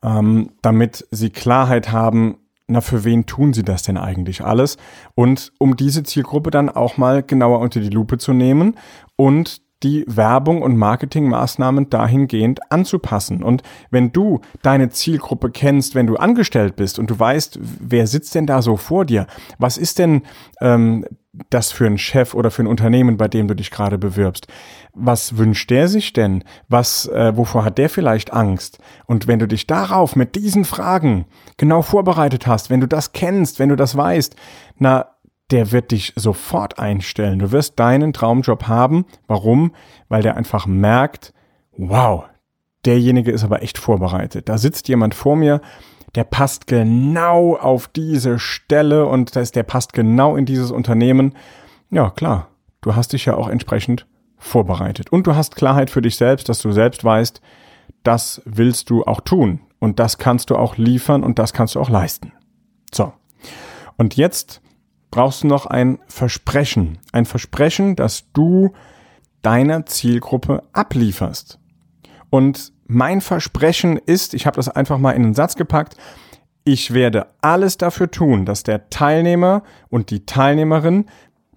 ähm, 0.04 0.50
damit 0.60 1.06
sie 1.10 1.30
Klarheit 1.30 1.92
haben, 1.92 2.36
na, 2.66 2.82
für 2.82 3.04
wen 3.04 3.24
tun 3.24 3.54
sie 3.54 3.62
das 3.62 3.84
denn 3.84 3.96
eigentlich 3.96 4.44
alles? 4.44 4.76
Und 5.14 5.52
um 5.58 5.76
diese 5.76 6.02
Zielgruppe 6.02 6.50
dann 6.50 6.68
auch 6.68 6.98
mal 6.98 7.22
genauer 7.22 7.60
unter 7.60 7.80
die 7.80 7.88
Lupe 7.88 8.18
zu 8.18 8.34
nehmen 8.34 8.76
und 9.16 9.62
die 9.82 10.04
Werbung 10.06 10.60
und 10.60 10.76
Marketingmaßnahmen 10.76 11.88
dahingehend 11.88 12.70
anzupassen. 12.70 13.42
Und 13.42 13.62
wenn 13.90 14.12
du 14.12 14.40
deine 14.60 14.90
Zielgruppe 14.90 15.50
kennst, 15.50 15.94
wenn 15.94 16.06
du 16.06 16.16
angestellt 16.16 16.76
bist 16.76 16.98
und 16.98 17.10
du 17.10 17.18
weißt, 17.18 17.58
wer 17.60 18.06
sitzt 18.06 18.34
denn 18.34 18.46
da 18.46 18.60
so 18.60 18.76
vor 18.76 19.06
dir, 19.06 19.26
was 19.58 19.78
ist 19.78 19.98
denn 19.98 20.22
ähm, 20.60 21.06
das 21.48 21.72
für 21.72 21.86
ein 21.86 21.98
Chef 21.98 22.34
oder 22.34 22.50
für 22.50 22.62
ein 22.62 22.66
Unternehmen, 22.66 23.16
bei 23.16 23.28
dem 23.28 23.48
du 23.48 23.54
dich 23.54 23.70
gerade 23.70 23.98
bewirbst? 23.98 24.46
Was 24.94 25.38
wünscht 25.38 25.70
der 25.70 25.88
sich 25.88 26.12
denn? 26.12 26.44
Was, 26.68 27.06
äh, 27.08 27.36
wovor 27.36 27.64
hat 27.64 27.78
der 27.78 27.88
vielleicht 27.88 28.32
Angst? 28.32 28.78
Und 29.06 29.26
wenn 29.26 29.38
du 29.38 29.48
dich 29.48 29.66
darauf 29.66 30.14
mit 30.14 30.34
diesen 30.34 30.64
Fragen 30.64 31.24
genau 31.56 31.82
vorbereitet 31.82 32.46
hast, 32.46 32.68
wenn 32.68 32.80
du 32.80 32.88
das 32.88 33.12
kennst, 33.12 33.58
wenn 33.58 33.70
du 33.70 33.76
das 33.76 33.96
weißt, 33.96 34.36
na, 34.78 35.06
der 35.50 35.70
wird 35.70 35.90
dich 35.90 36.12
sofort 36.16 36.78
einstellen. 36.78 37.38
Du 37.38 37.52
wirst 37.52 37.78
deinen 37.78 38.12
Traumjob 38.12 38.68
haben. 38.68 39.04
Warum? 39.26 39.72
Weil 40.08 40.22
der 40.22 40.36
einfach 40.36 40.66
merkt, 40.66 41.34
wow, 41.76 42.24
derjenige 42.84 43.30
ist 43.30 43.44
aber 43.44 43.62
echt 43.62 43.78
vorbereitet. 43.78 44.48
Da 44.48 44.58
sitzt 44.58 44.88
jemand 44.88 45.14
vor 45.14 45.36
mir, 45.36 45.60
der 46.14 46.24
passt 46.24 46.66
genau 46.66 47.56
auf 47.56 47.88
diese 47.88 48.38
Stelle 48.38 49.06
und 49.06 49.34
das, 49.34 49.52
der 49.52 49.62
passt 49.62 49.92
genau 49.92 50.36
in 50.36 50.44
dieses 50.44 50.70
Unternehmen. 50.70 51.34
Ja, 51.90 52.10
klar. 52.10 52.48
Du 52.80 52.96
hast 52.96 53.12
dich 53.12 53.24
ja 53.26 53.34
auch 53.36 53.48
entsprechend 53.48 54.06
vorbereitet. 54.36 55.10
Und 55.10 55.26
du 55.26 55.36
hast 55.36 55.56
Klarheit 55.56 55.88
für 55.88 56.02
dich 56.02 56.16
selbst, 56.16 56.48
dass 56.48 56.60
du 56.60 56.72
selbst 56.72 57.04
weißt, 57.04 57.40
das 58.02 58.42
willst 58.44 58.90
du 58.90 59.04
auch 59.04 59.20
tun. 59.20 59.60
Und 59.78 59.98
das 59.98 60.18
kannst 60.18 60.50
du 60.50 60.56
auch 60.56 60.76
liefern 60.76 61.22
und 61.22 61.38
das 61.38 61.52
kannst 61.52 61.76
du 61.76 61.80
auch 61.80 61.88
leisten. 61.88 62.32
So. 62.92 63.12
Und 63.96 64.16
jetzt 64.16 64.60
brauchst 65.10 65.44
du 65.44 65.46
noch 65.46 65.66
ein 65.66 65.98
Versprechen. 66.08 66.98
Ein 67.12 67.24
Versprechen, 67.24 67.96
dass 67.96 68.30
du 68.32 68.72
deiner 69.42 69.86
Zielgruppe 69.86 70.62
ablieferst. 70.72 71.58
Und 72.30 72.72
mein 72.92 73.20
Versprechen 73.20 73.96
ist, 73.96 74.34
ich 74.34 74.46
habe 74.46 74.56
das 74.56 74.68
einfach 74.68 74.98
mal 74.98 75.12
in 75.12 75.22
den 75.22 75.34
Satz 75.34 75.56
gepackt, 75.56 75.96
ich 76.64 76.94
werde 76.94 77.26
alles 77.40 77.76
dafür 77.76 78.10
tun, 78.10 78.46
dass 78.46 78.62
der 78.62 78.88
Teilnehmer 78.88 79.62
und 79.88 80.10
die 80.10 80.26
Teilnehmerin 80.26 81.06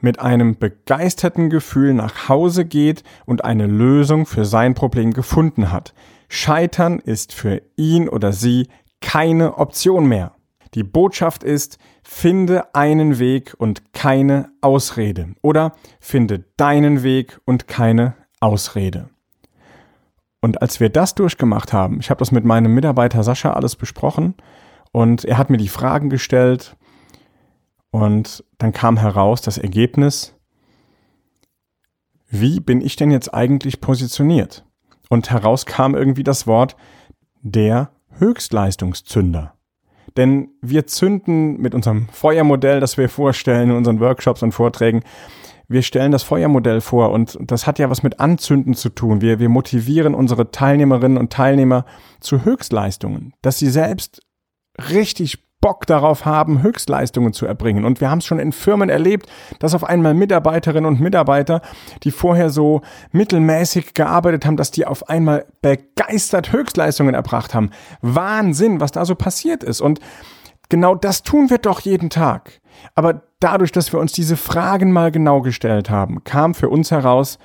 mit 0.01 0.19
einem 0.19 0.57
begeisterten 0.57 1.49
Gefühl 1.49 1.93
nach 1.93 2.27
Hause 2.27 2.65
geht 2.65 3.03
und 3.25 3.45
eine 3.45 3.67
Lösung 3.67 4.25
für 4.25 4.45
sein 4.45 4.73
Problem 4.73 5.13
gefunden 5.13 5.71
hat. 5.71 5.93
Scheitern 6.27 6.99
ist 6.99 7.33
für 7.33 7.61
ihn 7.75 8.09
oder 8.09 8.33
sie 8.33 8.67
keine 9.01 9.57
Option 9.57 10.07
mehr. 10.07 10.33
Die 10.73 10.83
Botschaft 10.83 11.43
ist, 11.43 11.77
finde 12.03 12.73
einen 12.75 13.19
Weg 13.19 13.53
und 13.57 13.93
keine 13.93 14.49
Ausrede. 14.61 15.35
Oder 15.41 15.73
finde 15.99 16.45
deinen 16.57 17.03
Weg 17.03 17.39
und 17.45 17.67
keine 17.67 18.15
Ausrede. 18.39 19.09
Und 20.45 20.61
als 20.61 20.79
wir 20.79 20.89
das 20.89 21.15
durchgemacht 21.15 21.73
haben, 21.73 21.99
ich 21.99 22.11
habe 22.11 22.19
das 22.19 22.31
mit 22.31 22.45
meinem 22.45 22.71
Mitarbeiter 22.71 23.23
Sascha 23.23 23.53
alles 23.53 23.75
besprochen 23.75 24.35
und 24.91 25.25
er 25.25 25.39
hat 25.39 25.49
mir 25.49 25.57
die 25.57 25.67
Fragen 25.67 26.11
gestellt 26.11 26.75
und 27.89 28.43
dann 28.59 28.71
kam 28.71 28.97
heraus 28.97 29.41
das 29.41 29.57
Ergebnis, 29.57 30.35
wie 32.29 32.59
bin 32.59 32.81
ich 32.81 32.95
denn 32.95 33.09
jetzt 33.09 33.33
eigentlich 33.33 33.81
positioniert? 33.81 34.63
Und 35.09 35.31
heraus 35.31 35.65
kam 35.65 35.95
irgendwie 35.95 36.23
das 36.23 36.45
Wort 36.45 36.75
der 37.41 37.89
Höchstleistungszünder 38.19 39.55
Denn 40.15 40.49
wir 40.61 40.85
zünden 40.85 41.59
mit 41.59 41.73
unserem 41.73 42.07
Feuermodell, 42.09 42.79
das 42.81 42.99
wir 42.99 43.09
vorstellen 43.09 43.71
in 43.71 43.77
unseren 43.77 43.99
Workshops 43.99 44.43
und 44.43 44.51
Vorträgen, 44.51 45.01
wir 45.67 45.81
stellen 45.81 46.11
das 46.11 46.23
Feuermodell 46.23 46.81
vor 46.81 47.11
und 47.11 47.37
das 47.41 47.67
hat 47.67 47.79
ja 47.79 47.89
was 47.89 48.03
mit 48.03 48.19
Anzünden 48.19 48.73
zu 48.73 48.89
tun. 48.89 49.21
Wir, 49.21 49.39
wir 49.39 49.49
motivieren 49.49 50.15
unsere 50.15 50.51
Teilnehmerinnen 50.51 51.17
und 51.17 51.31
Teilnehmer 51.31 51.85
zu 52.19 52.45
Höchstleistungen, 52.45 53.33
dass 53.41 53.59
sie 53.59 53.69
selbst 53.69 54.21
richtig 54.91 55.45
Bock 55.65 55.87
darauf 55.87 56.25
haben, 56.25 56.61
Höchstleistungen 56.61 57.33
zu 57.33 57.47
erbringen. 57.47 57.85
Und 57.85 57.99
wir 57.99 58.11
haben 58.11 58.19
es 58.19 58.25
schon 58.25 58.37
in 58.37 58.51
Firmen 58.51 58.89
erlebt, 58.89 59.27
dass 59.57 59.73
auf 59.73 59.83
einmal 59.83 60.13
Mitarbeiterinnen 60.13 60.85
und 60.85 60.99
Mitarbeiter, 60.99 61.61
die 62.03 62.11
vorher 62.11 62.51
so 62.51 62.81
mittelmäßig 63.11 63.95
gearbeitet 63.95 64.45
haben, 64.45 64.57
dass 64.57 64.69
die 64.69 64.85
auf 64.85 65.09
einmal 65.09 65.47
begeistert 65.63 66.51
Höchstleistungen 66.51 67.15
erbracht 67.15 67.55
haben. 67.55 67.71
Wahnsinn, 68.01 68.79
was 68.79 68.91
da 68.91 69.05
so 69.05 69.15
passiert 69.15 69.63
ist. 69.63 69.81
Und 69.81 69.99
genau 70.69 70.95
das 70.95 71.23
tun 71.23 71.49
wir 71.49 71.57
doch 71.57 71.79
jeden 71.81 72.09
Tag. 72.09 72.61
Aber 72.93 73.23
dadurch, 73.39 73.71
dass 73.71 73.91
wir 73.93 73.99
uns 73.99 74.11
diese 74.11 74.37
Fragen 74.37 74.91
mal 74.91 75.11
genau 75.11 75.41
gestellt 75.41 75.89
haben, 75.89 76.23
kam 76.23 76.53
für 76.53 76.69
uns 76.69 76.91
heraus, 76.91 77.39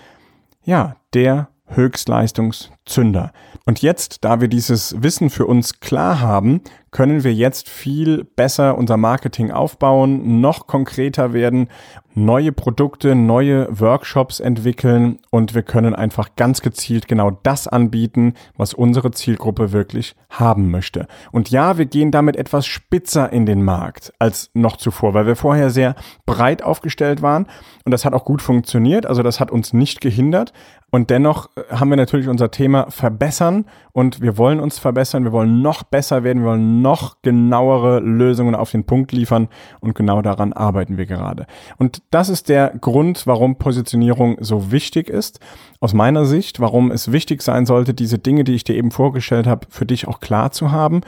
ja, 0.63 0.97
der 1.15 1.49
Höchstleistungszünder. 1.67 3.33
Und 3.65 3.83
jetzt, 3.83 4.25
da 4.25 4.41
wir 4.41 4.49
dieses 4.49 5.03
Wissen 5.03 5.31
für 5.31 5.47
uns 5.47 5.81
klar 5.81 6.21
haben, 6.21 6.63
können 6.91 7.25
wir 7.25 7.33
jetzt 7.33 7.69
viel 7.69 8.25
besser 8.25 8.77
unser 8.77 8.97
Marketing 8.97 9.51
aufbauen, 9.51 10.41
noch 10.41 10.67
konkreter 10.67 11.33
werden, 11.33 11.69
neue 12.15 12.51
Produkte, 12.53 13.15
neue 13.15 13.69
Workshops 13.79 14.41
entwickeln 14.41 15.19
und 15.31 15.55
wir 15.55 15.63
können 15.63 15.95
einfach 15.95 16.35
ganz 16.37 16.61
gezielt 16.61 17.07
genau 17.07 17.31
das 17.31 17.69
anbieten, 17.69 18.35
was 18.57 18.75
unsere 18.75 19.13
Zielgruppe 19.13 19.73
wirklich 19.73 20.17
haben 20.29 20.71
möchte. 20.71 21.07
Und 21.31 21.51
ja, 21.51 21.79
wir 21.79 21.87
gehen 21.87 22.11
damit 22.11 22.37
etwas 22.37 22.67
spitzer 22.67 23.33
in 23.33 23.47
den 23.47 23.63
Markt 23.63 24.13
als 24.19 24.51
noch 24.55 24.77
zuvor, 24.77 25.15
weil 25.15 25.27
wir 25.27 25.37
vorher 25.37 25.71
sehr 25.71 25.95
breit 26.27 26.63
aufgestellt 26.63 27.23
waren 27.23 27.47
und 27.85 27.93
das 27.93 28.05
hat 28.05 28.13
auch 28.13 28.25
gut 28.25 28.43
funktioniert, 28.43 29.07
also 29.07 29.23
das 29.23 29.39
hat 29.39 29.53
uns 29.53 29.73
nicht 29.73 30.01
gehindert, 30.01 30.53
und 30.91 31.11
dennoch 31.11 31.49
äh, 31.57 31.75
haben 31.75 31.91
wir 31.91 31.97
natürlich 31.97 32.29
unser 32.29 32.51
Thema 32.51 32.91
verbessern 32.91 33.65
und 33.93 34.21
wir 34.21 34.37
wollen 34.37 34.61
uns 34.61 34.79
verbessern, 34.79 35.25
wir 35.25 35.33
wollen 35.33 35.63
noch 35.63 35.83
besser 35.85 36.25
werden, 36.25 36.43
wir 36.43 36.51
wollen 36.51 36.80
noch 36.81 37.23
genauere 37.23 38.01
Lösungen 38.01 38.55
auf 38.55 38.71
den 38.71 38.85
Punkt 38.85 39.13
liefern 39.13 39.49
und 39.81 39.95
genau 39.95 40.23
daran 40.23 40.53
arbeiten 40.53 40.97
wir 40.97 41.07
gerade. 41.07 41.47
Und 41.79 42.03
das 42.11 42.29
ist 42.29 42.49
der 42.49 42.71
Grund, 42.81 43.27
warum 43.27 43.57
Positionierung 43.57 44.37
so 44.41 44.73
wichtig 44.73 45.09
ist. 45.09 45.41
Aus 45.81 45.95
meiner 45.95 46.25
Sicht, 46.25 46.61
warum 46.61 46.91
es 46.91 47.13
wichtig 47.13 47.43
sein 47.43 47.67
sollte, 47.67 47.95
diese 47.95 48.19
Dinge, 48.19 48.45
die 48.45 48.55
ich 48.55 48.65
dir 48.65 48.77
eben 48.77 48.91
vorgestellt 48.91 49.47
habe, 49.47 49.67
für 49.71 49.87
dich 49.87 50.09
auch 50.09 50.21
klar 50.21 50.51
zu 50.51 50.71
haben 50.71 51.03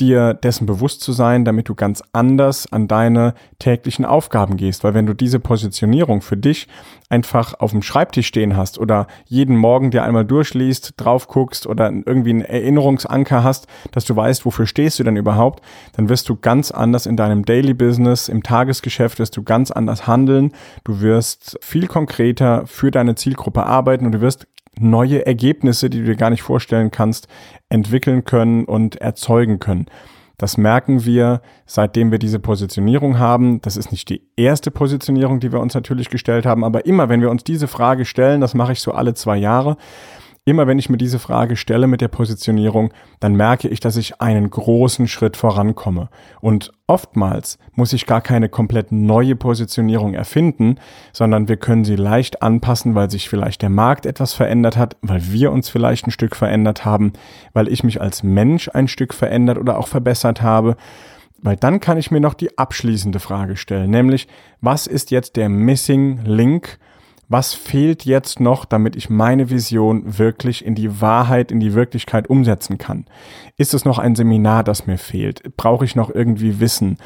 dir 0.00 0.34
dessen 0.34 0.66
bewusst 0.66 1.02
zu 1.02 1.12
sein, 1.12 1.44
damit 1.44 1.68
du 1.68 1.74
ganz 1.74 2.02
anders 2.12 2.70
an 2.72 2.88
deine 2.88 3.34
täglichen 3.60 4.04
Aufgaben 4.04 4.56
gehst. 4.56 4.82
Weil 4.82 4.94
wenn 4.94 5.06
du 5.06 5.14
diese 5.14 5.38
Positionierung 5.38 6.20
für 6.20 6.36
dich 6.36 6.66
einfach 7.08 7.54
auf 7.60 7.70
dem 7.70 7.82
Schreibtisch 7.82 8.26
stehen 8.26 8.56
hast 8.56 8.78
oder 8.78 9.06
jeden 9.26 9.56
Morgen 9.56 9.92
dir 9.92 10.02
einmal 10.02 10.24
durchliest, 10.24 10.94
drauf 10.96 11.28
guckst 11.28 11.66
oder 11.66 11.92
irgendwie 11.92 12.30
einen 12.30 12.42
Erinnerungsanker 12.42 13.44
hast, 13.44 13.68
dass 13.92 14.04
du 14.04 14.16
weißt, 14.16 14.44
wofür 14.44 14.66
stehst 14.66 14.98
du 14.98 15.04
denn 15.04 15.16
überhaupt, 15.16 15.62
dann 15.92 16.08
wirst 16.08 16.28
du 16.28 16.36
ganz 16.36 16.72
anders 16.72 17.06
in 17.06 17.16
deinem 17.16 17.44
Daily 17.44 17.74
Business, 17.74 18.28
im 18.28 18.42
Tagesgeschäft 18.42 19.20
wirst 19.20 19.36
du 19.36 19.44
ganz 19.44 19.70
anders 19.70 20.08
handeln. 20.08 20.52
Du 20.82 21.00
wirst 21.00 21.56
viel 21.60 21.86
konkreter 21.86 22.66
für 22.66 22.90
deine 22.90 23.14
Zielgruppe 23.14 23.64
arbeiten 23.64 24.06
und 24.06 24.12
du 24.12 24.20
wirst 24.20 24.48
neue 24.78 25.26
Ergebnisse, 25.26 25.90
die 25.90 26.00
du 26.00 26.04
dir 26.06 26.16
gar 26.16 26.30
nicht 26.30 26.42
vorstellen 26.42 26.90
kannst, 26.90 27.28
entwickeln 27.68 28.24
können 28.24 28.64
und 28.64 28.96
erzeugen 28.96 29.58
können. 29.58 29.86
Das 30.36 30.56
merken 30.56 31.04
wir, 31.04 31.42
seitdem 31.64 32.10
wir 32.10 32.18
diese 32.18 32.40
Positionierung 32.40 33.18
haben. 33.18 33.60
Das 33.60 33.76
ist 33.76 33.92
nicht 33.92 34.08
die 34.08 34.22
erste 34.36 34.70
Positionierung, 34.70 35.38
die 35.38 35.52
wir 35.52 35.60
uns 35.60 35.74
natürlich 35.74 36.10
gestellt 36.10 36.44
haben, 36.44 36.64
aber 36.64 36.86
immer, 36.86 37.08
wenn 37.08 37.20
wir 37.20 37.30
uns 37.30 37.44
diese 37.44 37.68
Frage 37.68 38.04
stellen, 38.04 38.40
das 38.40 38.54
mache 38.54 38.72
ich 38.72 38.80
so 38.80 38.92
alle 38.92 39.14
zwei 39.14 39.36
Jahre, 39.36 39.76
Immer 40.46 40.66
wenn 40.66 40.78
ich 40.78 40.90
mir 40.90 40.98
diese 40.98 41.18
Frage 41.18 41.56
stelle 41.56 41.86
mit 41.86 42.02
der 42.02 42.08
Positionierung, 42.08 42.92
dann 43.18 43.34
merke 43.34 43.66
ich, 43.66 43.80
dass 43.80 43.96
ich 43.96 44.20
einen 44.20 44.50
großen 44.50 45.08
Schritt 45.08 45.38
vorankomme. 45.38 46.10
Und 46.42 46.70
oftmals 46.86 47.58
muss 47.72 47.94
ich 47.94 48.04
gar 48.04 48.20
keine 48.20 48.50
komplett 48.50 48.92
neue 48.92 49.36
Positionierung 49.36 50.12
erfinden, 50.12 50.76
sondern 51.14 51.48
wir 51.48 51.56
können 51.56 51.86
sie 51.86 51.96
leicht 51.96 52.42
anpassen, 52.42 52.94
weil 52.94 53.10
sich 53.10 53.30
vielleicht 53.30 53.62
der 53.62 53.70
Markt 53.70 54.04
etwas 54.04 54.34
verändert 54.34 54.76
hat, 54.76 54.98
weil 55.00 55.32
wir 55.32 55.50
uns 55.50 55.70
vielleicht 55.70 56.06
ein 56.06 56.10
Stück 56.10 56.36
verändert 56.36 56.84
haben, 56.84 57.14
weil 57.54 57.68
ich 57.68 57.82
mich 57.82 58.02
als 58.02 58.22
Mensch 58.22 58.68
ein 58.68 58.86
Stück 58.86 59.14
verändert 59.14 59.56
oder 59.56 59.78
auch 59.78 59.88
verbessert 59.88 60.42
habe. 60.42 60.76
Weil 61.40 61.56
dann 61.56 61.80
kann 61.80 61.96
ich 61.96 62.10
mir 62.10 62.20
noch 62.20 62.34
die 62.34 62.58
abschließende 62.58 63.18
Frage 63.18 63.56
stellen, 63.56 63.90
nämlich 63.90 64.28
was 64.60 64.86
ist 64.86 65.10
jetzt 65.10 65.36
der 65.36 65.48
Missing 65.48 66.20
Link 66.26 66.78
was 67.28 67.54
fehlt 67.54 68.04
jetzt 68.04 68.40
noch, 68.40 68.64
damit 68.64 68.96
ich 68.96 69.10
meine 69.10 69.50
Vision 69.50 70.18
wirklich 70.18 70.64
in 70.64 70.74
die 70.74 71.00
Wahrheit, 71.00 71.50
in 71.50 71.60
die 71.60 71.74
Wirklichkeit 71.74 72.28
umsetzen 72.28 72.78
kann? 72.78 73.06
Ist 73.56 73.74
es 73.74 73.84
noch 73.84 73.98
ein 73.98 74.14
Seminar, 74.14 74.64
das 74.64 74.86
mir 74.86 74.98
fehlt? 74.98 75.56
Brauche 75.56 75.84
ich 75.84 75.96
noch 75.96 76.10
irgendwie 76.10 76.60
Wissen? 76.60 76.98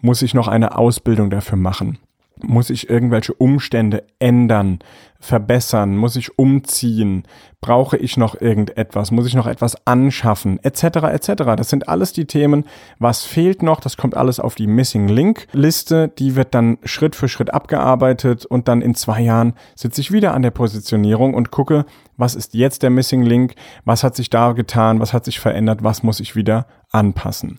Muss 0.00 0.22
ich 0.22 0.34
noch 0.34 0.48
eine 0.48 0.76
Ausbildung 0.76 1.30
dafür 1.30 1.58
machen? 1.58 1.98
Muss 2.46 2.70
ich 2.70 2.88
irgendwelche 2.88 3.34
Umstände 3.34 4.04
ändern, 4.20 4.78
verbessern? 5.18 5.96
Muss 5.96 6.14
ich 6.14 6.38
umziehen? 6.38 7.24
Brauche 7.60 7.96
ich 7.96 8.16
noch 8.16 8.40
irgendetwas? 8.40 9.10
Muss 9.10 9.26
ich 9.26 9.34
noch 9.34 9.48
etwas 9.48 9.84
anschaffen? 9.84 10.62
Etc. 10.62 10.84
etc. 10.84 11.32
Das 11.56 11.70
sind 11.70 11.88
alles 11.88 12.12
die 12.12 12.26
Themen. 12.26 12.64
Was 13.00 13.24
fehlt 13.24 13.62
noch? 13.62 13.80
Das 13.80 13.96
kommt 13.96 14.16
alles 14.16 14.38
auf 14.38 14.54
die 14.54 14.68
Missing 14.68 15.08
Link 15.08 15.48
Liste. 15.52 16.08
Die 16.18 16.36
wird 16.36 16.54
dann 16.54 16.78
Schritt 16.84 17.16
für 17.16 17.28
Schritt 17.28 17.52
abgearbeitet 17.52 18.46
und 18.46 18.68
dann 18.68 18.80
in 18.80 18.94
zwei 18.94 19.20
Jahren 19.22 19.54
sitze 19.74 20.00
ich 20.00 20.12
wieder 20.12 20.32
an 20.32 20.42
der 20.42 20.52
Positionierung 20.52 21.34
und 21.34 21.50
gucke, 21.50 21.84
was 22.16 22.36
ist 22.36 22.54
jetzt 22.54 22.84
der 22.84 22.90
Missing 22.90 23.22
Link? 23.22 23.56
Was 23.84 24.04
hat 24.04 24.14
sich 24.14 24.30
da 24.30 24.52
getan? 24.52 25.00
Was 25.00 25.12
hat 25.12 25.24
sich 25.24 25.40
verändert? 25.40 25.82
Was 25.82 26.04
muss 26.04 26.20
ich 26.20 26.36
wieder 26.36 26.66
anpassen? 26.92 27.58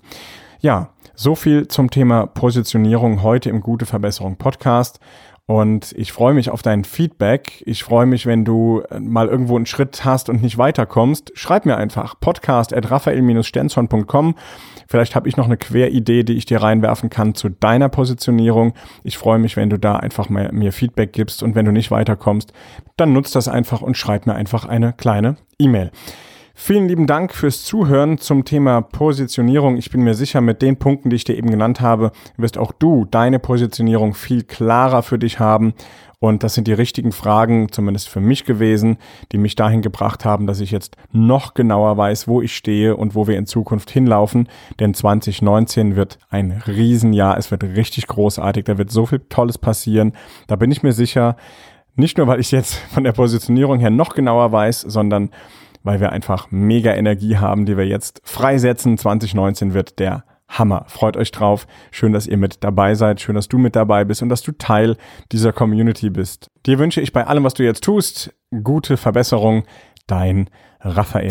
Ja, 0.60 0.90
so 1.18 1.34
viel 1.34 1.68
zum 1.68 1.90
Thema 1.90 2.28
Positionierung 2.28 3.24
heute 3.24 3.50
im 3.50 3.62
Gute 3.62 3.88
Verbesserung 3.88 4.38
Podcast. 4.38 5.00
Und 5.48 5.94
ich 5.98 6.12
freue 6.12 6.34
mich 6.34 6.50
auf 6.50 6.62
dein 6.62 6.84
Feedback. 6.84 7.64
Ich 7.66 7.84
freue 7.84 8.06
mich, 8.06 8.26
wenn 8.26 8.46
du 8.46 8.84
äh, 8.92 9.00
mal 9.00 9.28
irgendwo 9.28 9.56
einen 9.56 9.66
Schritt 9.66 10.06
hast 10.06 10.30
und 10.30 10.44
nicht 10.44 10.58
weiterkommst. 10.58 11.32
Schreib 11.36 11.66
mir 11.66 11.78
einfach 11.78 12.20
podcast 12.20 12.74
at 12.74 12.92
raphael-stenzon.com. 12.92 14.36
Vielleicht 14.90 15.16
habe 15.16 15.28
ich 15.28 15.38
noch 15.38 15.46
eine 15.46 15.58
Queridee, 15.58 16.24
die 16.24 16.34
ich 16.34 16.46
dir 16.46 16.62
reinwerfen 16.62 17.10
kann 17.10 17.34
zu 17.34 17.50
deiner 17.50 17.90
Positionierung. 17.90 18.74
Ich 19.04 19.18
freue 19.18 19.40
mich, 19.40 19.56
wenn 19.56 19.70
du 19.70 19.80
da 19.80 19.96
einfach 19.96 20.30
mal 20.30 20.52
mir 20.52 20.74
Feedback 20.74 21.14
gibst. 21.14 21.42
Und 21.42 21.56
wenn 21.56 21.66
du 21.66 21.72
nicht 21.72 21.92
weiterkommst, 21.92 22.54
dann 22.98 23.14
nutzt 23.14 23.34
das 23.34 23.48
einfach 23.48 23.82
und 23.82 23.98
schreib 23.98 24.28
mir 24.28 24.36
einfach 24.36 24.66
eine 24.66 24.94
kleine 24.94 25.38
E-Mail. 25.58 25.92
Vielen 26.60 26.88
lieben 26.88 27.06
Dank 27.06 27.36
fürs 27.36 27.64
Zuhören 27.64 28.18
zum 28.18 28.44
Thema 28.44 28.82
Positionierung. 28.82 29.78
Ich 29.78 29.92
bin 29.92 30.02
mir 30.02 30.16
sicher, 30.16 30.42
mit 30.42 30.64
den 30.64 30.78
Punkten, 30.78 31.12
die 31.12 31.16
ich 31.16 31.24
dir 31.24 31.38
eben 31.38 31.52
genannt 31.52 31.82
habe, 31.82 32.12
wirst 32.36 32.58
auch 32.58 32.72
du 32.72 33.06
deine 33.06 33.38
Positionierung 33.38 34.16
viel 34.16 34.42
klarer 34.42 35.04
für 35.04 35.20
dich 35.20 35.40
haben. 35.40 35.76
Und 36.18 36.42
das 36.42 36.56
sind 36.56 36.68
die 36.68 36.74
richtigen 36.74 37.12
Fragen, 37.12 37.72
zumindest 37.72 38.10
für 38.10 38.22
mich 38.22 38.44
gewesen, 38.44 38.98
die 39.32 39.38
mich 39.38 39.56
dahin 39.56 39.84
gebracht 39.84 40.26
haben, 40.26 40.48
dass 40.48 40.60
ich 40.60 40.72
jetzt 40.72 40.98
noch 41.12 41.54
genauer 41.54 41.96
weiß, 41.96 42.28
wo 42.28 42.42
ich 42.42 42.56
stehe 42.56 42.98
und 42.98 43.14
wo 43.14 43.28
wir 43.28 43.38
in 43.38 43.46
Zukunft 43.46 43.92
hinlaufen. 43.92 44.50
Denn 44.80 44.96
2019 44.96 45.96
wird 45.96 46.18
ein 46.32 46.64
Riesenjahr. 46.66 47.38
Es 47.38 47.52
wird 47.52 47.64
richtig 47.64 48.08
großartig. 48.08 48.66
Da 48.66 48.80
wird 48.80 48.90
so 48.90 49.06
viel 49.06 49.20
Tolles 49.30 49.60
passieren. 49.60 50.14
Da 50.48 50.56
bin 50.56 50.72
ich 50.72 50.82
mir 50.82 50.92
sicher. 50.92 51.38
Nicht 51.96 52.18
nur, 52.18 52.26
weil 52.26 52.40
ich 52.40 52.52
jetzt 52.52 52.76
von 52.94 53.04
der 53.04 53.12
Positionierung 53.12 53.80
her 53.80 53.92
noch 53.92 54.16
genauer 54.16 54.52
weiß, 54.52 54.82
sondern 54.82 55.30
weil 55.84 56.00
wir 56.00 56.12
einfach 56.12 56.48
mega 56.52 56.94
Energie 56.94 57.38
haben, 57.38 57.66
die 57.66 57.78
wir 57.78 57.88
jetzt 57.88 58.22
freisetzen. 58.24 58.98
2019 58.98 59.74
wird 59.74 60.00
der 60.00 60.24
Hammer. 60.48 60.86
Freut 60.88 61.18
euch 61.18 61.32
drauf. 61.32 61.68
Schön, 61.92 62.14
dass 62.14 62.28
ihr 62.28 62.38
mit 62.38 62.64
dabei 62.64 62.96
seid. 62.96 63.20
Schön, 63.22 63.36
dass 63.36 63.48
du 63.48 63.58
mit 63.58 63.76
dabei 63.76 64.06
bist 64.06 64.22
und 64.22 64.30
dass 64.30 64.42
du 64.42 64.52
Teil 64.54 64.98
dieser 65.32 65.52
Community 65.52 66.10
bist. 66.10 66.50
Dir 66.66 66.80
wünsche 66.80 67.02
ich 67.02 67.14
bei 67.14 67.28
allem, 67.28 67.44
was 67.44 67.54
du 67.54 67.64
jetzt 67.64 67.84
tust, 67.84 68.34
gute 68.64 68.98
Verbesserung. 68.98 69.64
Dein 70.08 70.50
Raphael. 70.80 71.28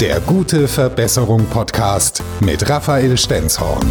Der 0.00 0.18
gute 0.20 0.66
Verbesserung 0.66 1.44
Podcast 1.46 2.22
mit 2.40 2.70
Raphael 2.70 3.18
Stenzhorn. 3.18 3.86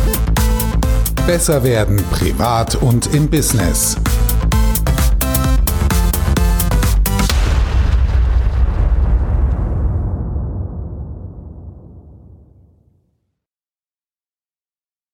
Besser 1.27 1.63
werden 1.63 2.03
privat 2.09 2.73
und 2.73 3.13
im 3.13 3.29
Business. 3.29 3.95